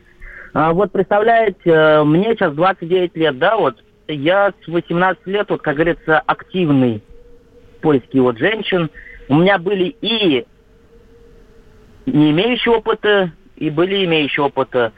[0.53, 5.61] А, вот представляете, э, мне сейчас 29 лет, да, вот я с 18 лет, вот,
[5.61, 7.03] как говорится, активный
[7.77, 8.89] в поиске вот женщин.
[9.27, 10.45] У меня были и
[12.05, 14.93] не имеющие опыта, и были имеющие опыта.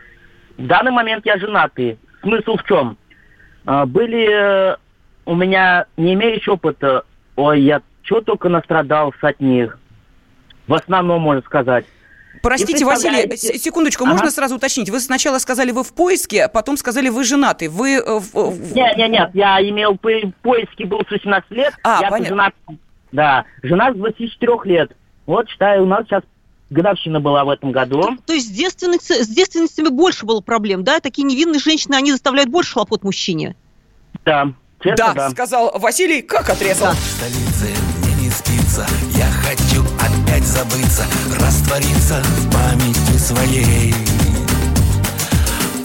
[0.57, 1.97] В данный момент я женатый.
[2.21, 2.97] Смысл в чем?
[3.65, 4.75] А, Были э,
[5.25, 7.03] у меня не имеющие опыта,
[7.35, 9.79] ой, я что только настрадался от них.
[10.67, 11.85] В основном, можно сказать.
[12.41, 14.13] Простите, Василий, секундочку, Ага.
[14.13, 14.89] можно сразу уточнить?
[14.89, 17.69] Вы сначала сказали, вы в поиске, а потом сказали, вы женаты.
[17.69, 17.93] Вы...
[17.95, 20.09] э, в- в- Нет, нет, нет, я имел по-
[20.41, 21.73] поиски был с 18 лет.
[21.83, 22.27] А, я понятно.
[22.35, 22.53] женат.
[23.11, 24.91] Да, жена с 24 лет.
[25.25, 26.23] Вот, считаю, у нас сейчас
[26.69, 28.17] годовщина была в этом году.
[28.25, 30.99] То есть с, девственницей- с девственностями больше было проблем, да?
[30.99, 33.55] Такие невинные женщины, они заставляют больше хлопот мужчине.
[34.25, 35.29] Да, честно, да, да.
[35.29, 36.93] сказал Василий, как отрезал.
[36.93, 39.83] столице мне не спится Я хочу
[40.35, 41.05] опять забыться
[41.39, 43.93] Раствориться в памяти своей.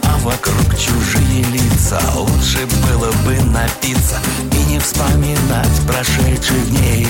[0.02, 4.16] А вокруг чужие лица Лучше было бы напиться
[4.52, 7.06] И не вспоминать прошедших дней.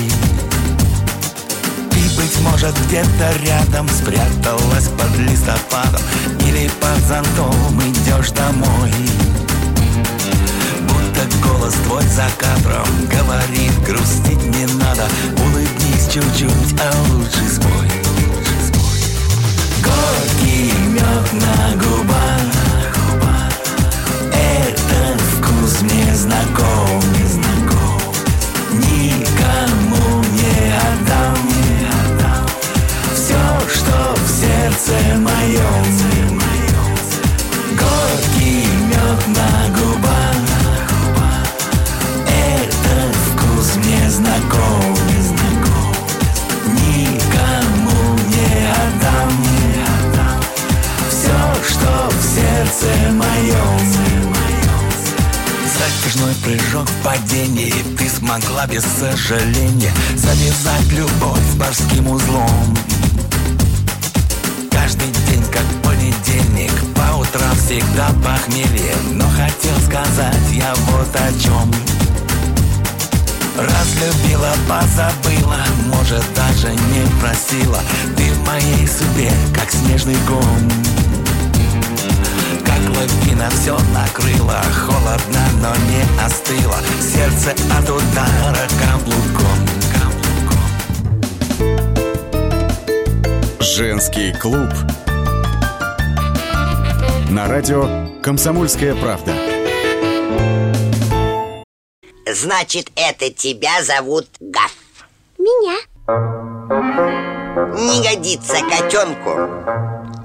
[1.89, 6.01] Ты, быть может, где-то рядом Спряталась под листопадом
[6.47, 8.93] Или под зонтом идешь домой.
[10.81, 15.07] Будто голос твой за кадром Говорит, грустить не надо
[15.43, 17.87] Улыбнись чуть-чуть, а лучше спой
[19.83, 22.41] Горький мед на губах
[24.31, 27.01] Этот вкус мне знаком.
[28.73, 31.37] Никому не отдам
[33.13, 36.41] Все, что в сердце моем
[37.77, 39.90] Горький мед на губах
[56.51, 57.73] прыжок в падении.
[57.97, 62.77] Ты смогла без сожаления Завязать любовь морским узлом.
[64.69, 68.95] Каждый день как понедельник По утрам всегда похмелье.
[69.13, 71.71] Но хотел сказать я вот о чем
[73.57, 77.79] Разлюбила, позабыла, может даже не просила.
[78.17, 81.00] Ты в моей судьбе, как снежный ком
[83.01, 89.57] Как лавина все накрыла Холодно, но не остыло Сердце от удара каблуком
[93.59, 94.69] Женский клуб.
[97.31, 99.33] На радио «Комсомольская правда».
[102.31, 104.75] Значит, это тебя зовут Гаф.
[105.39, 105.77] Меня.
[107.79, 109.31] Не годится котенку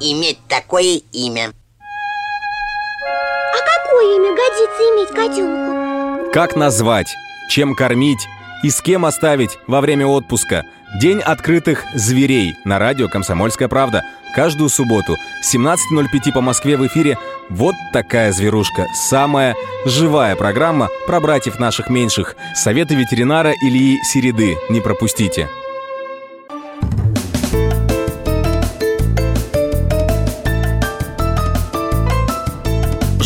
[0.00, 1.52] иметь такое имя.
[4.14, 6.32] Имя годится иметь котенку?
[6.32, 7.08] Как назвать,
[7.50, 8.26] чем кормить
[8.62, 14.02] и с кем оставить во время отпуска– День открытых зверей на радио «Комсомольская правда».
[14.34, 17.18] Каждую субботу 17.05 по Москве в эфире
[17.50, 18.86] «Вот такая зверушка».
[18.94, 19.54] Самая
[19.84, 22.36] живая программа про братьев наших меньших.
[22.54, 24.56] Советы ветеринара Ильи Середы.
[24.70, 25.48] Не пропустите.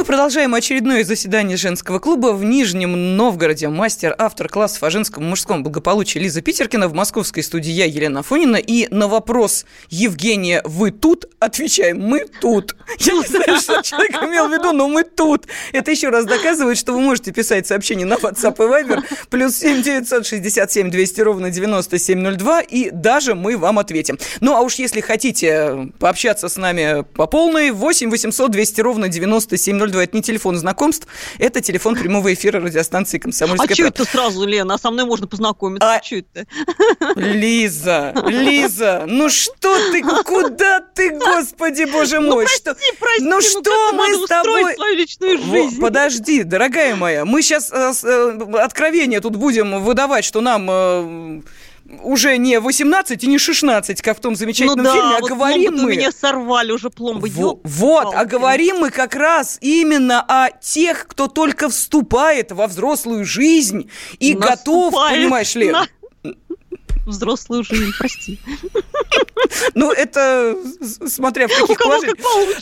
[0.00, 3.68] Мы продолжаем очередное заседание женского клуба в Нижнем Новгороде.
[3.68, 6.88] Мастер, автор классов о женском и мужском благополучии Лиза Питеркина.
[6.88, 8.56] В московской студии я, Елена Фонина.
[8.56, 12.76] И на вопрос Евгения «Вы тут?» отвечаем «Мы тут».
[12.98, 15.46] Я не знаю, что человек имел в виду, но мы тут.
[15.72, 19.04] Это еще раз доказывает, что вы можете писать сообщения на WhatsApp и Viber.
[19.28, 22.60] Плюс 7 967 200 ровно 9702.
[22.62, 24.18] И даже мы вам ответим.
[24.40, 29.90] Ну, а уж если хотите пообщаться с нами по полной, 8 800 200 ровно 9702
[30.00, 31.06] 002– это не телефон знакомств,
[31.38, 34.74] это телефон прямого эфира радиостанции «Комсомольская А что это сразу, Лена?
[34.74, 35.94] А со мной можно познакомиться.
[35.94, 36.02] А...
[36.02, 36.46] Что это?
[37.16, 42.44] Лиза, Лиза, ну что ты, куда ты, господи, боже ну, мой?
[42.44, 42.74] Ну, прости, что...
[42.98, 44.74] прости, ну, ну что мы с тобой...
[44.74, 45.80] свою личную жизнь.
[45.80, 51.42] Подожди, дорогая моя, мы сейчас э, э, откровение тут будем выдавать, что нам...
[52.02, 55.28] Уже не 18 и не 16, как в том замечательном ну да, фильме, а вот
[55.28, 55.90] говорим мы...
[55.90, 57.28] меня сорвали уже пломбы.
[57.30, 63.24] Во, вот, а говорим мы как раз именно о тех, кто только вступает во взрослую
[63.24, 65.70] жизнь и Наступает готов, понимаешь ли...
[65.70, 65.86] На
[67.10, 68.38] взрослую жизнь, прости.
[69.74, 70.56] Ну, это
[71.06, 72.16] смотря в каких положениях.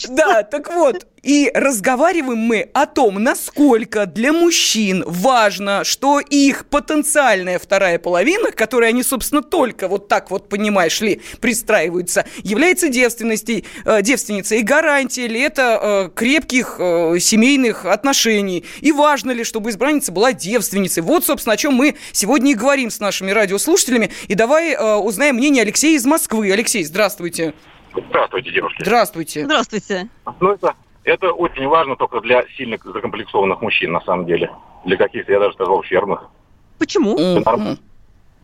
[0.09, 7.59] Да, так вот, и разговариваем мы о том, насколько для мужчин важно, что их потенциальная
[7.59, 14.01] вторая половина, которой они, собственно, только вот так вот, понимаешь ли, пристраиваются, является девственностью, э,
[14.01, 14.59] девственницей.
[14.59, 18.65] И гарантия ли это э, крепких э, семейных отношений?
[18.81, 21.03] И важно ли, чтобы избранница была девственницей?
[21.03, 24.11] Вот, собственно, о чем мы сегодня и говорим с нашими радиослушателями.
[24.27, 26.51] И давай э, узнаем мнение Алексея из Москвы.
[26.51, 27.53] Алексей, здравствуйте.
[27.93, 28.81] Здравствуйте, девушки.
[28.81, 29.43] Здравствуйте.
[29.43, 30.09] Здравствуйте.
[30.39, 34.49] Ну, это это очень важно только для сильных закомплексованных мужчин, на самом деле.
[34.85, 36.29] Для каких-то, я даже сказал, ущербных.
[36.77, 37.17] Почему?
[37.17, 37.79] Для, норм...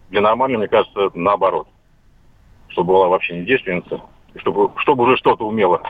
[0.10, 1.68] для нормальных, мне кажется, наоборот.
[2.70, 4.02] Чтобы была вообще не девственница,
[4.38, 5.82] чтобы, чтобы уже что-то умела.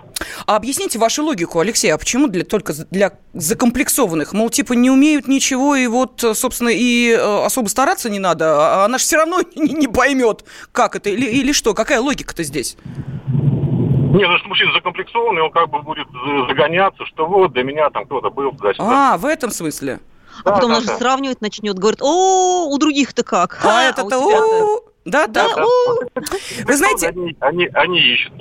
[0.45, 4.33] А объясните вашу логику, Алексей, а почему для, только для закомплексованных?
[4.33, 8.85] Мол, типа не умеют ничего, и вот, собственно, и э, особо стараться не надо, а
[8.85, 12.77] она же все равно не, не поймет, как это, или, или что, какая логика-то здесь?
[14.15, 16.07] Не, ну что мужчина закомплексованный, он как бы будет
[16.47, 19.13] загоняться, что вот для меня там кто-то был туда-сюда.
[19.13, 19.99] А, в этом смысле?
[20.43, 20.97] А да, потом да, он же да.
[20.97, 23.59] сравнивать начнет, говорит, о, у других-то как?
[23.63, 24.19] А, а это-то,
[25.05, 25.55] да, да.
[25.55, 25.63] да.
[26.65, 27.09] Вы знаете...
[27.09, 28.33] Они, они, они ищут.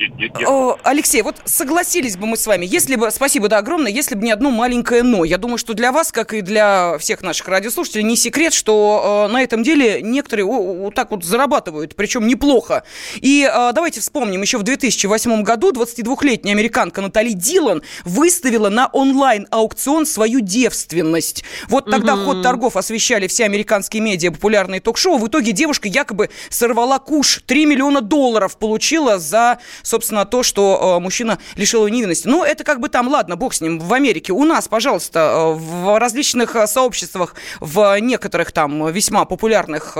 [0.47, 4.25] О, Алексей, вот согласились бы мы с вами, если бы, спасибо, да, огромное, если бы
[4.25, 5.25] не одно маленькое «но».
[5.25, 9.33] Я думаю, что для вас, как и для всех наших радиослушателей, не секрет, что э,
[9.33, 12.85] на этом деле некоторые вот так вот зарабатывают, причем неплохо.
[13.17, 20.07] И э, давайте вспомним, еще в 2008 году 22-летняя американка Натали Дилан выставила на онлайн-аукцион
[20.07, 21.45] свою девственность.
[21.69, 22.25] Вот тогда угу.
[22.25, 25.19] ход торгов освещали все американские медиа, популярные ток-шоу.
[25.19, 27.43] В итоге девушка якобы сорвала куш.
[27.47, 32.29] 3 миллиона долларов получила за, собственно, то, что мужчина лишил ее невинности.
[32.29, 34.33] Ну, это как бы там, ладно, бог с ним, в Америке.
[34.33, 39.97] У нас, пожалуйста, в различных сообществах, в некоторых там весьма популярных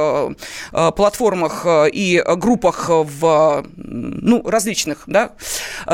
[0.71, 5.33] платформах и группах в, ну, различных, да,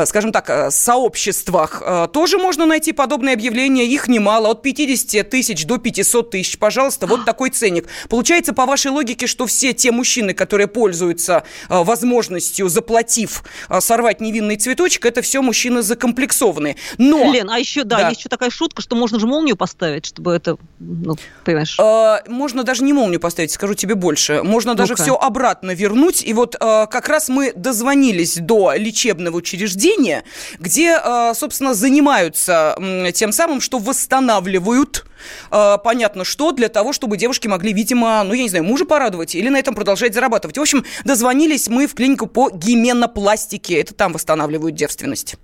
[0.04, 1.82] скажем так, сообществах
[2.12, 3.86] тоже можно найти подобные объявления.
[3.86, 6.58] Их немало, от 50 тысяч до 500 тысяч.
[6.58, 7.86] Пожалуйста, вот такой ценник.
[8.08, 14.20] Получается, по вашей логике, что все те мужчины, которые пользуются э, возможностью, заплатив, э, сорвать
[14.20, 16.76] невинный цветочек, это все мужчины закомплексованные.
[16.98, 17.32] Но...
[17.32, 20.32] Лен, а еще, да, да, есть еще такая шутка, что можно же молнию поставить, чтобы
[20.32, 21.78] это, ну, понимаешь...
[21.78, 24.42] Э, можно даже не молнию поставить, скажу тебе больше.
[24.42, 26.22] Можно даже все обратно вернуть.
[26.24, 30.24] И вот как раз мы дозвонились до лечебного учреждения,
[30.59, 30.98] где,
[31.34, 32.76] собственно, занимаются
[33.14, 35.05] тем самым, что восстанавливают
[35.50, 39.34] э, понятно что, для того, чтобы девушки могли, видимо, ну, я не знаю, мужа порадовать
[39.34, 40.58] или на этом продолжать зарабатывать.
[40.58, 43.80] В общем, дозвонились мы в клинику по гименопластике.
[43.80, 45.36] Это там восстанавливают девственность.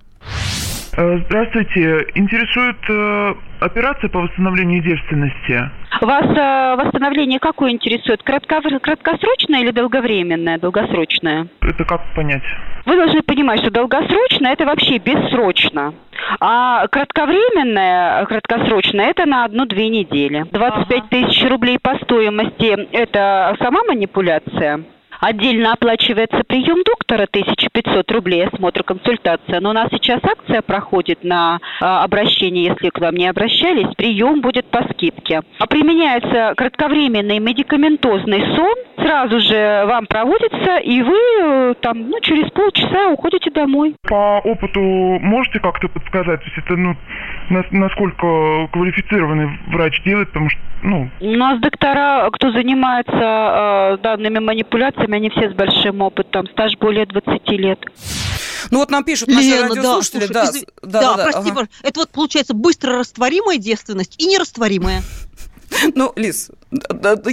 [0.97, 2.07] Э, здравствуйте.
[2.15, 5.71] Интересует э, операция по восстановлению девственности.
[6.01, 8.23] Вас э, восстановление какое интересует?
[8.23, 11.49] Кратко, краткосрочное или долговременное, долгосрочное?
[11.61, 12.43] Это как понять?
[12.87, 15.93] Вы должны понимать, что долгосрочное– это вообще бессрочно.
[16.41, 20.45] А кратковременное, краткосрочное– это на одну-две недели.
[20.51, 21.07] 25 ага.
[21.09, 24.85] тысяч рублей по стоимости– это сама манипуляция?
[25.21, 29.61] Отдельно оплачивается прием доктора 1500 рублей, осмотр, консультация.
[29.61, 34.41] Но у нас сейчас акция проходит на а, обращение, если к вам не обращались, прием
[34.41, 35.43] будет по скидке.
[35.59, 42.51] А применяется кратковременный медикаментозный сон, сразу же вам проводится, и вы э, там, ну, через
[42.51, 43.95] полчаса уходите домой.
[44.03, 46.97] По опыту можете как-то подсказать, то есть это, ну,
[47.51, 51.11] насколько квалифицированный врач делает, потому что, ну...
[51.21, 57.07] У нас доктора, кто занимается э, данными манипуляциями, они все с большим опытом, стаж более
[57.07, 57.79] 20 лет.
[58.71, 61.69] Ну вот нам пишут наши Лена, радиослушатели, да, слушай, да, да, да, да, прости, ага.
[61.83, 65.03] это вот получается быстро растворимая девственность и нерастворимая.
[65.95, 66.51] Ну, Лиз,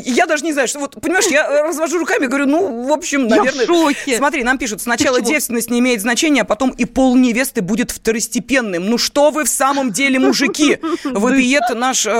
[0.05, 3.65] я даже не знаю, что вот, понимаешь, я развожу руками, говорю, ну, в общем, наверное...
[3.65, 4.17] Я в шоке.
[4.17, 8.85] Смотри, нам пишут, сначала девственность не имеет значения, а потом и пол невесты будет второстепенным.
[8.85, 10.77] Ну что вы в самом деле, мужики?
[11.03, 12.11] Выпиет наш э,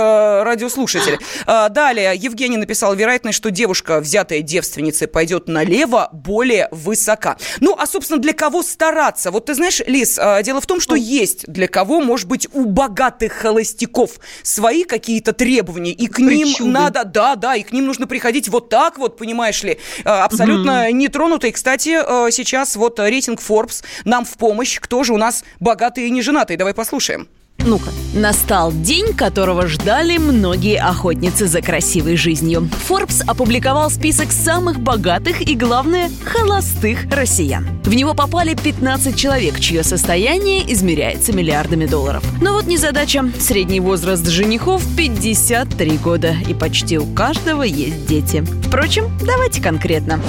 [0.44, 1.20] радиослушатель.
[1.46, 7.38] Э, далее, Евгений написал, вероятность, что девушка, взятая девственницей, пойдет налево, более высока.
[7.60, 9.30] Ну, а, собственно, для кого стараться?
[9.32, 12.66] Вот ты знаешь, Лиз, э, дело в том, что есть для кого, может быть, у
[12.66, 16.70] богатых холостяков свои какие-то требования, и к ним Причуды.
[16.70, 20.86] надо, да, да, и к ним нужно приходить вот так вот, понимаешь ли, э, абсолютно
[20.88, 20.96] угу.
[20.96, 21.52] нетронутый.
[21.52, 26.10] Кстати, э, сейчас вот рейтинг Forbes нам в помощь, кто же у нас богатый и
[26.10, 26.58] не женатый.
[26.58, 27.28] Давай послушаем.
[27.66, 27.92] Ну-ка.
[28.14, 32.70] Настал день, которого ждали многие охотницы за красивой жизнью.
[32.90, 37.66] Forbes опубликовал список самых богатых и, главное, холостых россиян.
[37.84, 42.24] В него попали 15 человек, чье состояние измеряется миллиардами долларов.
[42.42, 43.32] Но вот незадача.
[43.40, 48.44] Средний возраст женихов 53 года, и почти у каждого есть дети.
[48.68, 50.20] Впрочем, давайте конкретно.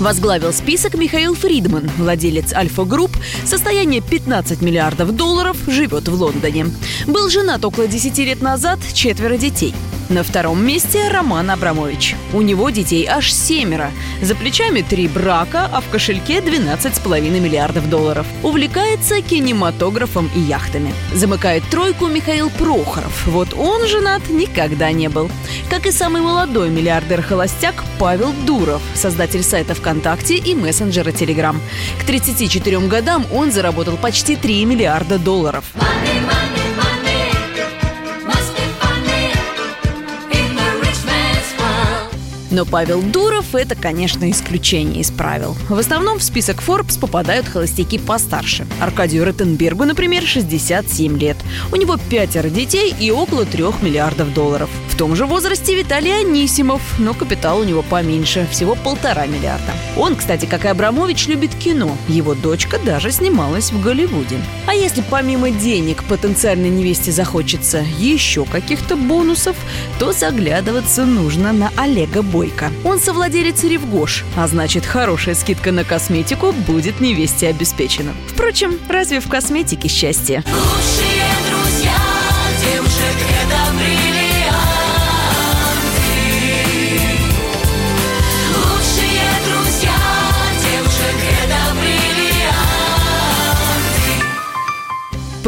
[0.00, 3.10] Возглавил список Михаил Фридман, владелец Альфа Групп,
[3.44, 6.68] состояние 15 миллиардов долларов, живет в Лондоне.
[7.06, 9.74] Был женат около 10 лет назад, четверо детей.
[10.10, 12.16] На втором месте Роман Абрамович.
[12.32, 13.92] У него детей аж семеро.
[14.20, 18.26] За плечами три брака, а в кошельке 12,5 миллиардов долларов.
[18.42, 20.92] Увлекается кинематографом и яхтами.
[21.14, 23.24] Замыкает тройку Михаил Прохоров.
[23.28, 25.30] Вот он женат никогда не был.
[25.68, 31.60] Как и самый молодой миллиардер-холостяк Павел Дуров, создатель сайта ВКонтакте и мессенджера Телеграм.
[32.00, 35.64] К 34 годам он заработал почти 3 миллиарда долларов.
[35.74, 36.50] Money, money.
[42.50, 45.56] Но Павел Дуров– это, конечно, исключение из правил.
[45.68, 48.66] В основном в список Forbes попадают холостяки постарше.
[48.80, 51.36] Аркадию Ротенбергу, например, 67 лет.
[51.70, 54.68] У него пятеро детей и около трех миллиардов долларов.
[55.00, 59.72] Том же возрасте Виталий Анисимов, но капитал у него поменьше– всего полтора миллиарда.
[59.96, 61.96] Он, кстати, как и Абрамович, любит кино.
[62.06, 64.38] Его дочка даже снималась в Голливуде.
[64.66, 69.56] А если помимо денег потенциальной невесте захочется еще каких-то бонусов,
[69.98, 72.70] то заглядываться нужно на Олега Бо Бойко.
[72.84, 78.12] Он совладелец Ревгош, а значит, хорошая скидка на косметику будет невесте обеспечена.
[78.28, 80.44] Впрочем, разве в косметике счастье?
[80.46, 81.09] Лучшие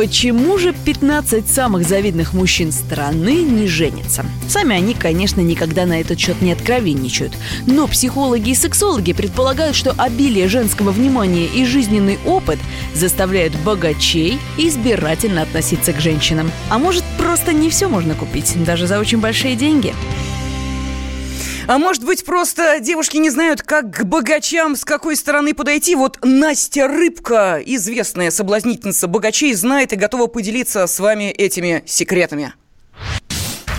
[0.02, 4.26] Почему же 15 самых завидных мужчин страны не женятся?
[4.48, 7.34] Сами они, конечно, никогда на этот счет не откровенничают.
[7.68, 12.58] Но психологи и сексологи предполагают, что обилие женского внимания и жизненный опыт
[12.96, 16.50] заставляют богачей избирательно относиться к женщинам.
[16.68, 19.94] А может, просто не все можно купить, даже за очень большие деньги?
[21.72, 25.94] А может быть, просто девушки не знают, как к богачам с какой стороны подойти?
[25.94, 32.52] Вот Настя Рыбка, известная соблазнительница богачей, знает и готова поделиться с вами этими секретами.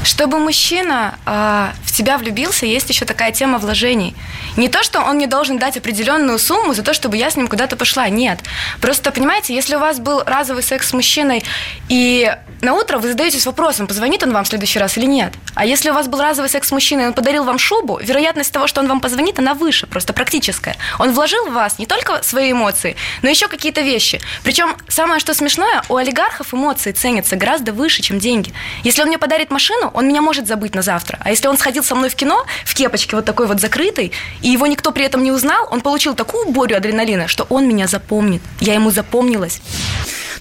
[0.04, 4.16] Чтобы мужчина э, в тебя влюбился, есть еще такая тема вложений.
[4.58, 7.48] Не то, что он мне должен дать определенную сумму за то, чтобы я с ним
[7.48, 8.08] куда-то пошла.
[8.10, 8.40] Нет.
[8.82, 11.44] Просто, понимаете, если у вас был разовый секс с мужчиной,
[11.90, 15.34] и на утро вы задаетесь вопросом, позвонит он вам в следующий раз или нет.
[15.54, 18.52] А если у вас был разовый секс с мужчиной, и он подарил вам шубу, вероятность
[18.52, 20.78] того, что он вам позвонит, она выше, просто практическая.
[20.98, 24.22] Он вложил в вас не только свои эмоции, но еще какие-то вещи.
[24.44, 28.54] Причем самое, что смешное, у олигархов эмоции ценятся гораздо выше, чем деньги.
[28.84, 31.20] Если он мне подарит машину, он меня может забыть на завтра.
[31.22, 34.50] А если он сходил со мной в кино в кепочке вот такой вот закрытой, и
[34.50, 38.42] его никто при этом не узнал, он получил такую борю адреналина, что он меня запомнит.
[38.60, 39.62] Я ему запомнилась.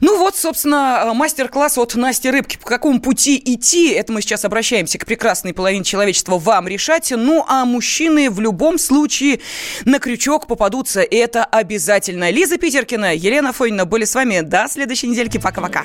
[0.03, 2.57] Ну вот, собственно, мастер-класс от Насти Рыбки.
[2.57, 7.13] По какому пути идти, это мы сейчас обращаемся к прекрасной половине человечества, вам решать.
[7.17, 9.39] Ну, а мужчины в любом случае
[9.85, 11.03] на крючок попадутся.
[11.03, 12.31] И это обязательно.
[12.31, 14.41] Лиза Питеркина, Елена Фойнина были с вами.
[14.41, 15.39] До следующей недельки.
[15.39, 15.85] Пока-пока.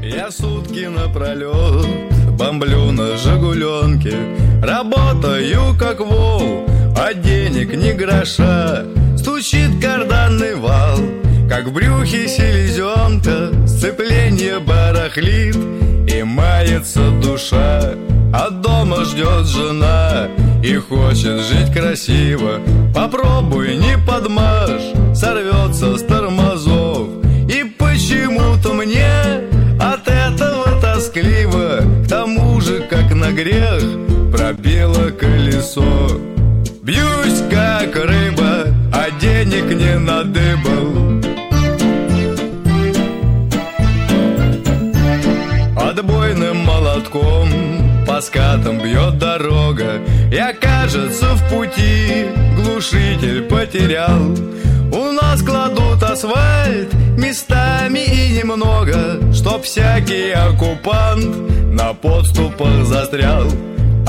[0.00, 4.16] Я сутки напролет бомблю на «Жигуленке»,
[4.62, 6.66] Работаю как вол,
[6.96, 8.84] а денег ни гроша.
[9.16, 10.98] Стучит карданный вал—
[11.48, 13.52] как в брюхе селезенка.
[13.66, 15.56] Сцепление барахлит
[16.12, 17.94] И мается душа.
[18.32, 20.28] А дома ждет жена
[20.62, 22.60] И хочет жить красиво.
[22.94, 27.08] Попробуй, не подмажь Сорвется с тормозов.
[27.48, 29.55] И почему-то мне
[33.36, 33.82] грех
[34.32, 36.08] Пробило колесо.
[36.82, 41.20] Бьюсь, как рыба А денег не надыбал.
[45.76, 47.48] Отбойным молотком
[48.06, 50.00] По скатам бьет дорога.
[50.32, 52.26] Я, кажется, в пути
[52.56, 54.34] Глушитель потерял.
[54.92, 63.46] У нас кладут асфальт Местами и немного Чтоб всякий оккупант На подступах застрял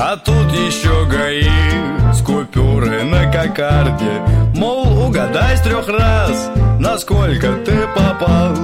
[0.00, 4.22] а тут еще ГАИ с купюры на кокарде
[4.54, 8.54] Мол, угадай с трех раз, насколько ты попал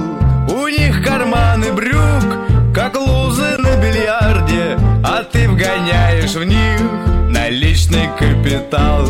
[0.49, 2.45] У них карманы брюк
[2.75, 6.81] как лузы на бильярде, а ты вгоняешь в них
[7.29, 9.07] наличный капитал.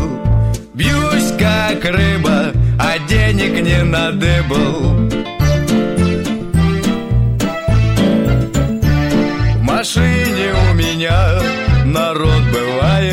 [0.72, 5.25] Бьюсь как рыба, а денег не надыбал.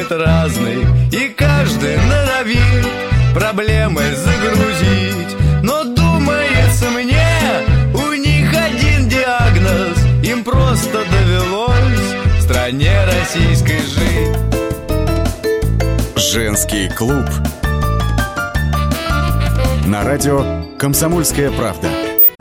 [0.04, 2.86] Бывает разный, и каждый норовит
[3.34, 5.36] проблемы загрузить.
[5.64, 7.28] Но думается мне,
[7.94, 14.38] у них один диагноз им просто довелось в стране российской жить.
[16.16, 17.26] Женский клуб.
[19.86, 22.13] На радио «Комсомольская правда».